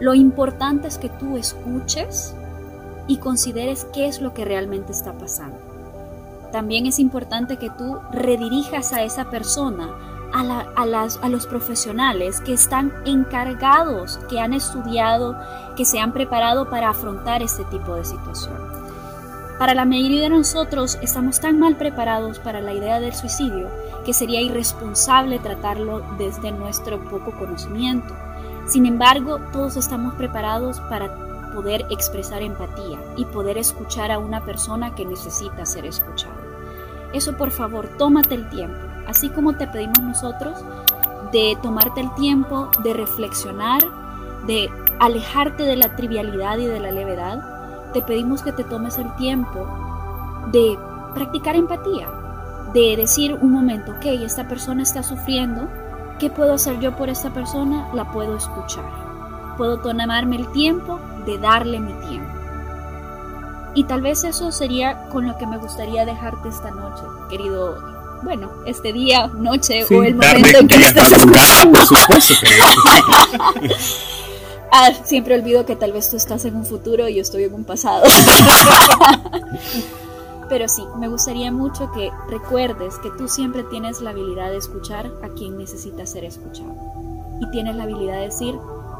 Lo 0.00 0.14
importante 0.14 0.88
es 0.88 0.98
que 0.98 1.08
tú 1.08 1.36
escuches 1.36 2.34
y 3.06 3.18
consideres 3.18 3.86
qué 3.94 4.08
es 4.08 4.20
lo 4.20 4.34
que 4.34 4.44
realmente 4.44 4.90
está 4.90 5.12
pasando 5.12 5.71
también 6.52 6.86
es 6.86 6.98
importante 6.98 7.56
que 7.56 7.70
tú 7.70 7.98
redirijas 8.12 8.92
a 8.92 9.02
esa 9.02 9.30
persona 9.30 9.88
a, 10.32 10.86
las, 10.86 11.18
a, 11.22 11.28
los 11.28 11.46
profesionales 11.46 12.40
que 12.40 12.54
están 12.54 12.92
encargados, 13.04 14.18
que 14.30 14.40
han 14.40 14.54
estudiado, 14.54 15.36
que 15.76 15.84
se 15.84 15.98
han 15.98 16.12
preparado 16.12 16.70
para 16.70 16.88
afrontar 16.88 17.42
este 17.42 17.64
tipo 17.64 17.94
de 17.94 18.04
situación. 18.04 18.54
Para 19.58 19.74
la 19.74 19.84
mayoría 19.84 20.22
de 20.22 20.30
nosotros 20.30 20.98
estamos 21.02 21.38
tan 21.40 21.58
mal 21.58 21.76
preparados 21.76 22.38
para 22.38 22.60
la 22.60 22.72
idea 22.72 22.98
del 22.98 23.14
suicidio 23.14 23.68
que 24.04 24.12
sería 24.12 24.40
irresponsable 24.40 25.38
tratarlo 25.38 26.02
desde 26.18 26.50
nuestro 26.50 26.98
poco 27.04 27.32
conocimiento. 27.32 28.14
Sin 28.66 28.86
embargo, 28.86 29.38
todos 29.52 29.76
estamos 29.76 30.14
preparados 30.14 30.80
para 30.80 31.14
poder 31.52 31.86
expresar 31.90 32.42
empatía 32.42 32.98
y 33.16 33.24
poder 33.26 33.58
escuchar 33.58 34.10
a 34.10 34.18
una 34.18 34.44
persona 34.44 34.94
que 34.94 35.04
necesita 35.04 35.66
ser 35.66 35.84
escuchada. 35.84 36.31
Eso 37.12 37.36
por 37.36 37.50
favor, 37.50 37.88
tómate 37.98 38.34
el 38.34 38.48
tiempo, 38.48 38.78
así 39.06 39.28
como 39.28 39.54
te 39.54 39.66
pedimos 39.66 40.00
nosotros 40.00 40.64
de 41.32 41.56
tomarte 41.62 42.00
el 42.00 42.14
tiempo 42.14 42.70
de 42.82 42.94
reflexionar, 42.94 43.80
de 44.46 44.70
alejarte 45.00 45.64
de 45.64 45.76
la 45.76 45.96
trivialidad 45.96 46.58
y 46.58 46.66
de 46.66 46.80
la 46.80 46.90
levedad, 46.90 47.92
te 47.92 48.02
pedimos 48.02 48.42
que 48.42 48.52
te 48.52 48.64
tomes 48.64 48.98
el 48.98 49.14
tiempo 49.16 49.66
de 50.50 50.78
practicar 51.14 51.56
empatía, 51.56 52.08
de 52.72 52.96
decir 52.96 53.34
un 53.34 53.52
momento, 53.52 53.92
ok, 53.92 54.06
esta 54.06 54.48
persona 54.48 54.82
está 54.82 55.02
sufriendo, 55.02 55.68
¿qué 56.18 56.30
puedo 56.30 56.54
hacer 56.54 56.80
yo 56.80 56.96
por 56.96 57.08
esta 57.08 57.30
persona? 57.30 57.88
La 57.94 58.10
puedo 58.10 58.36
escuchar. 58.36 58.84
Puedo 59.56 59.80
tomarme 59.80 60.36
el 60.36 60.50
tiempo 60.52 60.98
de 61.26 61.38
darle 61.38 61.80
mi 61.80 61.92
tiempo. 62.08 62.41
Y 63.74 63.84
tal 63.84 64.02
vez 64.02 64.24
eso 64.24 64.52
sería 64.52 65.08
con 65.08 65.26
lo 65.26 65.38
que 65.38 65.46
me 65.46 65.56
gustaría 65.56 66.04
dejarte 66.04 66.48
esta 66.48 66.70
noche, 66.70 67.02
querido. 67.30 67.92
Bueno, 68.22 68.52
este 68.66 68.92
día, 68.92 69.28
noche 69.28 69.84
o 69.84 70.02
el 70.02 70.14
momento 70.14 70.58
en 70.58 70.68
que 70.68 70.76
estés 70.76 71.12
escuchando. 71.12 71.78
ah, 74.70 74.90
siempre 75.04 75.34
olvido 75.34 75.66
que 75.66 75.74
tal 75.74 75.92
vez 75.92 76.08
tú 76.08 76.16
estás 76.16 76.44
en 76.44 76.54
un 76.54 76.64
futuro 76.64 77.08
y 77.08 77.16
yo 77.16 77.22
estoy 77.22 77.44
en 77.44 77.54
un 77.54 77.64
pasado. 77.64 78.04
Pero 80.48 80.68
sí, 80.68 80.84
me 80.98 81.08
gustaría 81.08 81.50
mucho 81.50 81.90
que 81.92 82.10
recuerdes 82.28 82.96
que 82.98 83.10
tú 83.10 83.26
siempre 83.26 83.64
tienes 83.64 84.02
la 84.02 84.10
habilidad 84.10 84.50
de 84.50 84.58
escuchar 84.58 85.10
a 85.22 85.28
quien 85.30 85.56
necesita 85.56 86.04
ser 86.04 86.24
escuchado. 86.24 86.76
Y 87.40 87.50
tienes 87.50 87.74
la 87.74 87.84
habilidad 87.84 88.16
de 88.16 88.24
decir, 88.24 88.54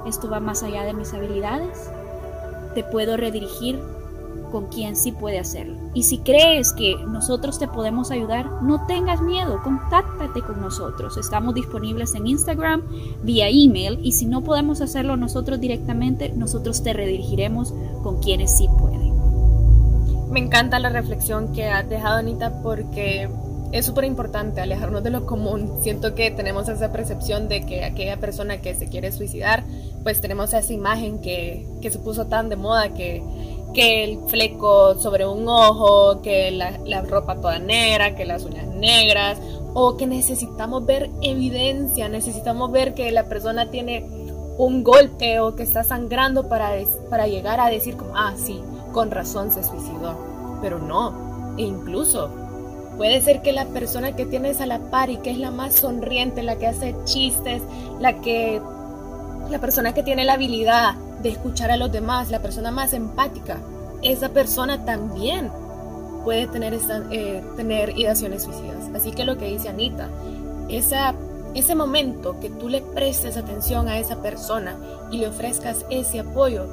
esto 0.07 0.31
va 0.31 0.41
más 0.41 0.63
allá 0.63 0.83
de 0.83 0.95
mis 0.95 1.13
habilidades, 1.13 1.91
te 2.75 2.83
puedo 2.83 3.17
redirigir 3.19 3.79
con 4.53 4.67
quien 4.67 4.95
sí 4.95 5.11
puede 5.11 5.39
hacerlo. 5.39 5.79
Y 5.95 6.05
si 6.05 6.19
crees 6.19 6.73
que 6.73 6.95
nosotros 7.09 7.59
te 7.59 7.67
podemos 7.67 8.11
ayudar, 8.11 8.63
no 8.63 8.87
tengas 8.87 9.23
miedo, 9.23 9.61
contáctate 9.65 10.43
con 10.43 10.61
nosotros. 10.61 11.17
Estamos 11.17 11.55
disponibles 11.55 12.15
en 12.15 12.27
Instagram, 12.27 12.83
vía 13.23 13.49
email, 13.49 13.99
y 14.03 14.13
si 14.13 14.27
no 14.27 14.43
podemos 14.43 14.81
hacerlo 14.83 15.17
nosotros 15.17 15.59
directamente, 15.59 16.29
nosotros 16.29 16.83
te 16.83 16.93
redirigiremos 16.93 17.75
con 18.03 18.21
quienes 18.21 18.57
sí 18.57 18.69
pueden. 18.79 19.13
Me 20.31 20.41
encanta 20.41 20.79
la 20.79 20.91
reflexión 20.91 21.53
que 21.53 21.69
has 21.69 21.89
dejado, 21.89 22.19
Anita, 22.19 22.63
porque 22.63 23.29
es 23.73 23.87
súper 23.87 24.05
importante 24.05 24.61
alejarnos 24.61 25.03
de 25.03 25.11
lo 25.11 25.25
común. 25.25 25.79
Siento 25.83 26.15
que 26.15 26.31
tenemos 26.31 26.69
esa 26.69 26.93
percepción 26.93 27.49
de 27.49 27.65
que 27.65 27.85
aquella 27.85 28.19
persona 28.19 28.61
que 28.61 28.75
se 28.75 28.89
quiere 28.89 29.13
suicidar, 29.13 29.65
pues 30.03 30.21
tenemos 30.21 30.53
esa 30.53 30.73
imagen 30.73 31.21
que, 31.21 31.67
que 31.81 31.91
se 31.91 31.99
puso 31.99 32.27
tan 32.27 32.51
de 32.51 32.57
moda 32.57 32.93
que 32.95 33.23
que 33.73 34.05
el 34.05 34.19
fleco 34.29 34.95
sobre 34.97 35.27
un 35.27 35.49
ojo, 35.49 36.21
que 36.23 36.51
la, 36.51 37.03
ropa 37.03 37.37
toda 37.37 37.59
negra, 37.59 38.15
que 38.15 38.25
las 38.25 38.45
uñas 38.45 38.67
negras, 38.69 39.39
o 39.75 39.97
que 39.97 40.07
necesitamos 40.07 40.85
ver 40.85 41.11
evidencia, 41.23 42.09
necesitamos 42.09 42.71
ver 42.73 42.95
que 42.95 43.11
la 43.11 43.25
persona 43.25 43.71
tiene 43.71 44.07
un 44.59 44.85
golpe 44.85 45.41
o 45.41 45.57
que 45.57 45.63
está 45.63 45.83
sangrando 45.83 46.49
para, 46.49 46.73
para 47.09 47.27
llegar 47.27 47.61
a 47.61 47.71
decir 47.71 47.97
como, 47.97 48.17
ah, 48.17 48.35
sí, 48.37 48.61
con 48.93 49.11
razón 49.11 49.51
se 49.53 49.63
suicidó. 49.63 50.59
Pero 50.61 50.79
no, 50.79 51.55
e 51.57 51.63
incluso 51.63 52.31
puede 52.97 53.21
ser 53.23 53.43
que 53.43 53.53
la 53.53 53.65
persona 53.67 54.15
que 54.15 54.27
tienes 54.27 54.61
a 54.61 54.67
la 54.67 54.79
par 54.79 55.11
y 55.11 55.17
que 55.17 55.31
es 55.31 55.39
la 55.39 55.51
más 55.51 55.75
sonriente, 55.75 56.43
la 56.43 56.57
que 56.57 56.67
hace 56.67 56.95
chistes, 57.05 57.63
la 57.99 58.21
que 58.21 58.61
la 59.51 59.59
persona 59.59 59.93
que 59.95 60.03
tiene 60.03 60.25
la 60.25 60.35
habilidad 60.35 60.95
de 61.23 61.31
escuchar 61.31 61.71
a 61.71 61.77
los 61.77 61.93
demás, 61.93 62.31
la 62.31 62.41
persona 62.41 62.71
más 62.71 62.93
empática, 62.93 63.59
esa 64.03 64.31
persona 64.31 64.85
también 64.85 65.51
puede 66.25 66.47
tener, 66.47 66.79
eh, 67.11 67.43
tener 67.57 67.99
ideaciones 67.99 68.43
suicidas. 68.43 68.91
Así 68.95 69.13
que 69.13 69.25
lo 69.25 69.39
que 69.39 69.47
dice 69.47 69.69
Anita, 69.69 70.09
esa, 70.69 71.15
ese 71.55 71.75
momento 71.75 72.39
que 72.41 72.51
tú 72.51 72.69
le 72.69 72.81
prestes 72.81 73.37
atención 73.37 73.89
a 73.89 73.99
esa 73.99 74.23
persona 74.23 74.77
y 75.11 75.19
le 75.19 75.29
ofrezcas 75.29 75.85
ese 75.91 76.21
apoyo, 76.21 76.67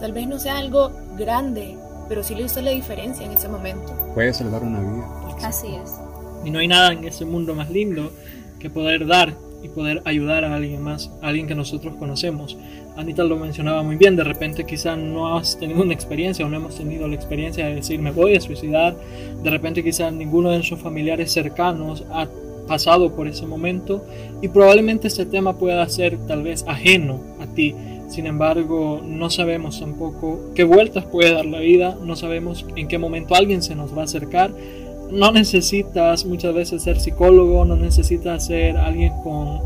tal 0.00 0.12
vez 0.12 0.26
no 0.26 0.38
sea 0.38 0.58
algo 0.58 0.90
grande, 1.16 1.76
pero 2.08 2.22
sí 2.22 2.34
le 2.34 2.42
hizo 2.42 2.60
la 2.60 2.70
diferencia 2.70 3.24
en 3.24 3.32
ese 3.32 3.48
momento. 3.48 3.92
Puede 4.14 4.32
salvar 4.34 4.62
una 4.62 4.80
vida. 4.80 5.06
Así 5.44 5.74
es. 5.74 5.98
Y 6.44 6.50
no 6.50 6.58
hay 6.58 6.68
nada 6.68 6.92
en 6.92 7.04
ese 7.04 7.24
mundo 7.24 7.54
más 7.54 7.70
lindo 7.70 8.10
que 8.58 8.70
poder 8.70 9.06
dar 9.06 9.34
y 9.62 9.68
poder 9.68 10.02
ayudar 10.04 10.44
a 10.44 10.54
alguien 10.54 10.82
más, 10.82 11.10
a 11.22 11.28
alguien 11.28 11.46
que 11.46 11.54
nosotros 11.54 11.94
conocemos. 11.96 12.56
Anita 12.96 13.24
lo 13.24 13.36
mencionaba 13.36 13.82
muy 13.82 13.96
bien, 13.96 14.16
de 14.16 14.24
repente 14.24 14.64
quizá 14.64 14.96
no 14.96 15.36
has 15.36 15.58
tenido 15.58 15.82
una 15.82 15.94
experiencia 15.94 16.44
o 16.44 16.48
no 16.48 16.56
hemos 16.56 16.76
tenido 16.76 17.08
la 17.08 17.14
experiencia 17.14 17.66
de 17.66 17.76
decir 17.76 18.00
me 18.00 18.10
voy 18.10 18.36
a 18.36 18.40
suicidar, 18.40 18.96
de 19.42 19.50
repente 19.50 19.82
quizá 19.82 20.10
ninguno 20.10 20.50
de 20.50 20.62
sus 20.62 20.78
familiares 20.78 21.32
cercanos 21.32 22.04
ha 22.10 22.28
pasado 22.66 23.14
por 23.14 23.28
ese 23.28 23.46
momento 23.46 24.04
y 24.40 24.48
probablemente 24.48 25.08
este 25.08 25.26
tema 25.26 25.58
pueda 25.58 25.88
ser 25.88 26.18
tal 26.26 26.42
vez 26.42 26.64
ajeno 26.66 27.20
a 27.40 27.46
ti. 27.46 27.74
Sin 28.08 28.26
embargo, 28.26 29.00
no 29.02 29.30
sabemos 29.30 29.80
tampoco 29.80 30.50
qué 30.54 30.64
vueltas 30.64 31.06
puede 31.06 31.32
dar 31.32 31.46
la 31.46 31.60
vida, 31.60 31.96
no 32.02 32.14
sabemos 32.14 32.66
en 32.76 32.86
qué 32.86 32.98
momento 32.98 33.34
alguien 33.34 33.62
se 33.62 33.74
nos 33.74 33.96
va 33.96 34.02
a 34.02 34.04
acercar 34.04 34.52
no 35.12 35.30
necesitas 35.30 36.24
muchas 36.24 36.54
veces 36.54 36.82
ser 36.82 36.98
psicólogo, 36.98 37.64
no 37.64 37.76
necesitas 37.76 38.46
ser 38.46 38.76
alguien 38.76 39.12
con, 39.22 39.60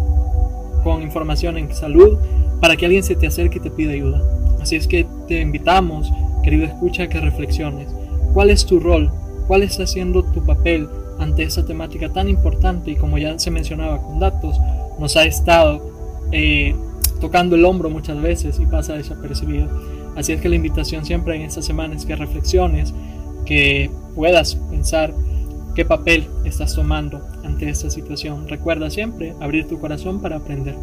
con 0.82 1.03
información 1.03 1.57
en 1.57 1.72
salud 1.74 2.18
para 2.61 2.76
que 2.76 2.86
alguien 2.86 3.03
se 3.03 3.16
te 3.16 3.26
acerque 3.26 3.59
y 3.59 3.61
te 3.61 3.70
pida 3.70 3.92
ayuda. 3.92 4.22
Así 4.61 4.76
es 4.76 4.86
que 4.86 5.07
te 5.28 5.40
invitamos, 5.40 6.11
querido 6.42 6.64
escucha, 6.64 7.09
que 7.09 7.20
reflexiones. 7.20 7.88
¿Cuál 8.34 8.51
es 8.51 8.66
tu 8.66 8.80
rol? 8.80 9.11
¿Cuál 9.47 9.62
está 9.62 9.86
siendo 9.86 10.24
tu 10.24 10.44
papel 10.44 10.88
ante 11.18 11.44
esta 11.44 11.64
temática 11.64 12.09
tan 12.09 12.28
importante 12.28 12.90
y 12.90 12.97
como 12.97 13.16
ya 13.16 13.38
se 13.38 13.51
mencionaba 13.51 14.03
con 14.03 14.18
datos, 14.18 14.59
nos 14.99 15.16
ha 15.16 15.24
estado 15.24 15.80
eh, 16.32 16.74
tocando 17.20 17.57
el 17.57 17.64
hombro 17.64 17.88
muchas 17.88 18.20
veces 18.20 18.59
y 18.59 18.66
pasa 18.66 18.94
desapercibido? 18.94 19.68
Así 20.16 20.32
es 20.32 20.40
que 20.40 20.49
la 20.49 20.57
invitación 20.57 21.05
siempre 21.05 21.36
en 21.36 21.42
esta 21.42 21.62
semana 21.62 21.94
es 21.94 22.05
que 22.05 22.16
reflexiones, 22.16 22.92
que 23.44 23.90
puedas 24.14 24.57
pensar 24.70 25.14
qué 25.77 25.85
papel 25.85 26.27
estás 26.45 26.74
tomando 26.74 27.20
ante 27.45 27.68
esta 27.68 27.91
situación. 27.91 28.49
Recuerda 28.49 28.89
siempre 28.89 29.35
abrir 29.41 29.68
tu 29.68 29.79
corazón 29.79 30.22
para 30.22 30.37
aprender. 30.37 30.74